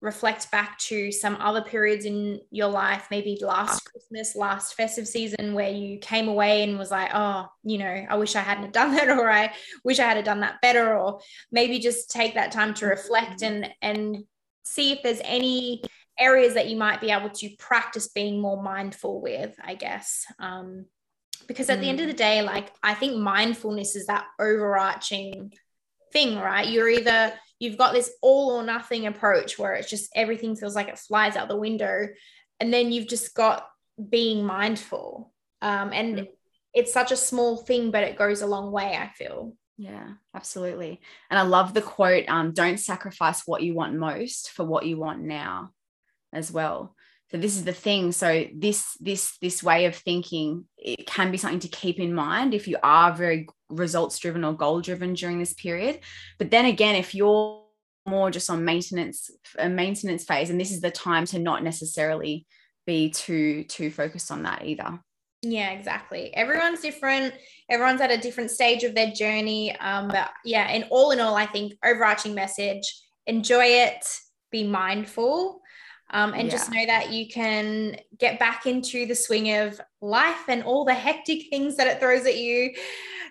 reflect 0.05 0.51
back 0.51 0.79
to 0.79 1.11
some 1.11 1.37
other 1.41 1.63
periods 1.63 2.05
in 2.05 2.39
your 2.51 2.69
life, 2.69 3.07
maybe 3.11 3.39
last 3.41 3.81
Christmas, 3.91 4.37
last 4.37 4.75
festive 4.75 5.09
season, 5.09 5.55
where 5.55 5.71
you 5.71 5.99
came 5.99 6.29
away 6.29 6.63
and 6.63 6.79
was 6.79 6.91
like, 6.91 7.11
oh, 7.15 7.47
you 7.63 7.79
know, 7.79 8.07
I 8.09 8.17
wish 8.17 8.37
I 8.37 8.41
hadn't 8.41 8.73
done 8.75 8.95
that, 8.95 9.09
or 9.09 9.31
I 9.31 9.55
wish 9.83 9.99
I 9.99 10.05
had 10.05 10.25
done 10.25 10.41
that 10.41 10.61
better, 10.61 10.97
or 10.97 11.21
maybe 11.51 11.79
just 11.79 12.11
take 12.11 12.35
that 12.35 12.53
time 12.53 12.75
to 12.75 12.87
reflect 12.87 13.43
and 13.43 13.71
and 13.81 14.25
see 14.65 14.93
if 14.93 15.03
there's 15.03 15.21
any 15.25 15.83
areas 16.19 16.55
that 16.55 16.69
you 16.69 16.77
might 16.77 17.01
be 17.01 17.11
able 17.11 17.31
to 17.31 17.51
practice 17.59 18.09
being 18.09 18.41
more 18.41 18.63
mindful 18.63 19.21
with, 19.21 19.55
I 19.63 19.75
guess. 19.75 20.25
Um, 20.39 20.87
because 21.47 21.71
at 21.71 21.79
mm. 21.79 21.83
the 21.83 21.89
end 21.89 22.01
of 22.01 22.07
the 22.07 22.15
mm. 22.15 22.19
day, 22.19 22.43
like 22.43 22.73
I 22.83 22.95
think 22.95 23.17
mindfulness 23.17 23.97
is 23.97 24.07
that 24.07 24.27
overarching 24.39 25.53
thing, 26.13 26.37
right? 26.37 26.69
You're 26.69 26.89
either 26.89 27.33
you've 27.59 27.79
got 27.79 27.93
this 27.93 28.13
all 28.23 28.53
or 28.53 28.63
nothing 28.63 29.07
approach 29.07 29.59
where 29.59 29.75
it's 29.75 29.91
just 29.91 30.11
everything 30.15 30.57
feels 30.57 30.75
like 30.75 30.89
it 30.89 30.99
flies 30.99 31.37
out 31.37 31.49
the 31.49 31.57
window, 31.57 32.09
and 32.61 32.73
then 32.73 32.93
you've 32.93 33.09
just 33.09 33.35
got 33.35 33.69
being 34.11 34.45
mindful. 34.45 35.33
Um, 35.63 35.93
and 35.93 36.17
mm. 36.17 36.29
it's 36.73 36.93
such 36.93 37.13
a 37.13 37.17
small 37.17 37.57
thing, 37.57 37.91
but 37.91 38.05
it 38.05 38.19
goes 38.19 38.43
a 38.43 38.47
long 38.47 38.73
way. 38.73 38.97
I 38.97 39.09
feel. 39.09 39.57
Yeah, 39.77 40.09
absolutely. 40.35 41.01
And 41.31 41.39
I 41.39 41.43
love 41.43 41.75
the 41.75 41.83
quote 41.83 42.29
um, 42.29 42.53
don't 42.53 42.79
sacrifice 42.79 43.43
what 43.45 43.63
you 43.63 43.75
want 43.75 43.95
most 43.95 44.51
for 44.53 44.65
what 44.65 44.87
you 44.87 44.97
want 44.97 45.21
now 45.23 45.71
as 46.33 46.53
well. 46.53 46.95
So 47.31 47.39
this 47.39 47.57
is 47.57 47.65
the 47.65 47.73
thing. 47.73 48.13
So 48.13 48.47
this 48.55 48.97
this 49.01 49.37
this 49.39 49.63
way 49.63 49.87
of 49.87 49.97
thinking 49.97 50.67
it 50.77 51.07
can 51.07 51.31
be 51.31 51.39
something 51.39 51.61
to 51.61 51.69
keep 51.69 51.99
in 51.99 52.15
mind 52.15 52.55
if 52.55 52.69
you 52.69 52.77
are 52.83 53.13
very 53.13 53.49
results 53.69 54.19
driven 54.19 54.45
or 54.45 54.53
goal 54.53 54.81
driven 54.81 55.15
during 55.15 55.39
this 55.39 55.55
period. 55.55 56.01
But 56.39 56.51
then 56.51 56.67
again, 56.67 56.95
if 56.95 57.15
you're 57.15 57.63
more 58.07 58.31
just 58.31 58.51
on 58.51 58.65
maintenance 58.65 59.31
a 59.59 59.69
maintenance 59.69 60.25
phase, 60.25 60.51
and 60.51 60.61
this 60.61 60.71
is 60.71 60.81
the 60.81 60.91
time 60.91 61.25
to 61.27 61.39
not 61.39 61.63
necessarily 61.63 62.47
be 62.87 63.11
too 63.11 63.65
too 63.65 63.91
focused 63.91 64.31
on 64.31 64.43
that 64.43 64.65
either. 64.65 65.01
Yeah, 65.43 65.71
exactly. 65.73 66.35
Everyone's 66.35 66.81
different. 66.81 67.35
Everyone's 67.69 68.01
at 68.01 68.11
a 68.11 68.19
different 68.19 68.51
stage 68.51 68.83
of 68.83 68.95
their 68.95 69.11
journey. 69.11 69.77
Um, 69.79 70.09
but 70.09 70.31
yeah, 70.45 70.67
and 70.69 70.87
all 70.91 71.11
in 71.11 71.21
all, 71.21 71.35
I 71.35 71.47
think 71.47 71.75
overarching 71.85 72.35
message: 72.35 72.83
enjoy 73.27 73.65
it, 73.65 74.07
be 74.51 74.65
mindful, 74.65 75.61
um, 76.11 76.33
and 76.35 76.45
yeah. 76.45 76.51
just 76.51 76.71
know 76.71 76.87
that 76.87 77.13
you 77.13 77.29
can 77.29 77.97
get 78.19 78.39
back 78.39 78.67
into 78.67 79.07
the 79.07 79.15
swing 79.15 79.53
of 79.55 79.81
life 80.01 80.49
and 80.49 80.63
all 80.63 80.85
the 80.85 80.95
hectic 80.95 81.49
things 81.51 81.77
that 81.77 81.87
it 81.87 82.01
throws 82.01 82.27
at 82.27 82.37
you 82.37 82.75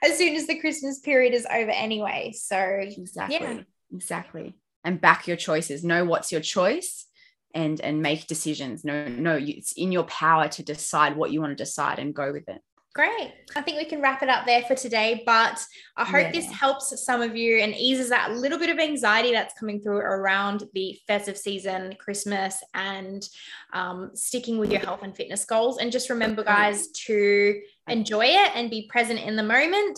as 0.04 0.18
soon 0.18 0.36
as 0.36 0.48
the 0.48 0.60
Christmas 0.60 1.00
period 1.00 1.34
is 1.34 1.48
over, 1.52 1.72
anyway. 1.72 2.34
So 2.36 2.58
exactly, 2.58 3.38
yeah. 3.40 3.60
exactly, 3.94 4.56
and 4.84 5.00
back 5.00 5.28
your 5.28 5.38
choices. 5.38 5.84
Know 5.84 6.06
what's 6.06 6.32
your 6.32 6.42
choice 6.42 7.06
and 7.54 7.80
and 7.82 8.02
make 8.02 8.28
decisions 8.28 8.84
no 8.84 9.08
no 9.08 9.38
it's 9.40 9.74
in 9.74 9.92
your 9.92 10.04
power 10.06 10.48
to 10.48 10.64
decide 10.64 11.16
what 11.16 11.32
you 11.32 11.40
want 11.40 11.52
to 11.52 11.64
decide 11.64 12.00
and 12.00 12.16
go 12.16 12.32
with 12.32 12.50
it 12.50 12.62
Great. 12.94 13.34
I 13.56 13.62
think 13.62 13.80
we 13.80 13.86
can 13.86 14.02
wrap 14.02 14.22
it 14.22 14.30
up 14.30 14.46
there 14.46 14.62
for 14.64 14.76
today. 14.76 15.24
But 15.26 15.66
I 15.98 16.06
hope 16.06 16.26
yeah. 16.26 16.32
this 16.32 16.46
helps 16.52 17.04
some 17.04 17.24
of 17.24 17.36
you 17.36 17.58
and 17.58 17.74
eases 17.74 18.10
that 18.10 18.34
little 18.34 18.60
bit 18.60 18.70
of 18.70 18.78
anxiety 18.78 19.32
that's 19.32 19.58
coming 19.60 19.82
through 19.82 19.98
around 19.98 20.64
the 20.74 20.96
festive 21.08 21.36
season, 21.36 21.96
Christmas, 22.00 22.64
and 22.76 23.28
um, 23.74 24.12
sticking 24.14 24.60
with 24.60 24.72
your 24.72 24.82
health 24.82 25.02
and 25.02 25.16
fitness 25.16 25.44
goals. 25.44 25.80
And 25.80 25.92
just 25.92 26.12
remember, 26.12 26.44
guys, 26.44 26.90
to 27.08 27.60
enjoy 27.88 28.26
it 28.26 28.52
and 28.54 28.70
be 28.70 28.88
present 28.92 29.20
in 29.20 29.36
the 29.36 29.44
moment. 29.44 29.98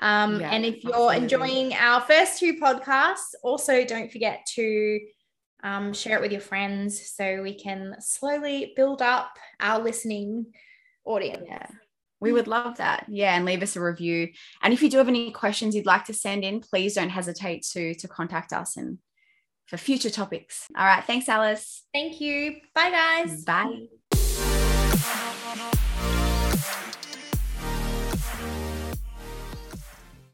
Um, 0.00 0.40
yeah, 0.40 0.50
and 0.50 0.64
if 0.64 0.84
you're 0.84 0.92
absolutely. 0.92 1.22
enjoying 1.22 1.74
our 1.74 2.00
first 2.02 2.38
two 2.38 2.54
podcasts, 2.54 3.34
also 3.42 3.84
don't 3.84 4.12
forget 4.12 4.46
to 4.54 5.00
um, 5.64 5.92
share 5.92 6.18
it 6.18 6.22
with 6.22 6.32
your 6.32 6.40
friends 6.40 7.10
so 7.16 7.42
we 7.42 7.58
can 7.58 7.96
slowly 7.98 8.74
build 8.76 9.02
up 9.02 9.36
our 9.58 9.80
listening 9.80 10.46
audience. 11.04 11.44
Yeah. 11.48 11.66
We 12.22 12.32
would 12.32 12.46
love 12.46 12.76
that. 12.78 13.06
Yeah, 13.08 13.34
and 13.34 13.44
leave 13.44 13.62
us 13.62 13.76
a 13.76 13.80
review. 13.80 14.30
And 14.62 14.72
if 14.72 14.82
you 14.82 14.88
do 14.88 14.98
have 14.98 15.08
any 15.08 15.30
questions 15.30 15.74
you'd 15.74 15.86
like 15.86 16.04
to 16.06 16.14
send 16.14 16.44
in, 16.44 16.60
please 16.60 16.94
don't 16.94 17.10
hesitate 17.10 17.62
to 17.72 17.94
to 17.94 18.08
contact 18.08 18.52
us 18.52 18.76
and 18.76 18.98
for 19.66 19.76
future 19.76 20.10
topics. 20.10 20.68
All 20.76 20.84
right, 20.84 21.04
thanks 21.04 21.28
Alice. 21.28 21.84
Thank 21.92 22.20
you. 22.20 22.56
Bye 22.74 22.90
guys. 22.90 23.44
Bye. 23.44 23.88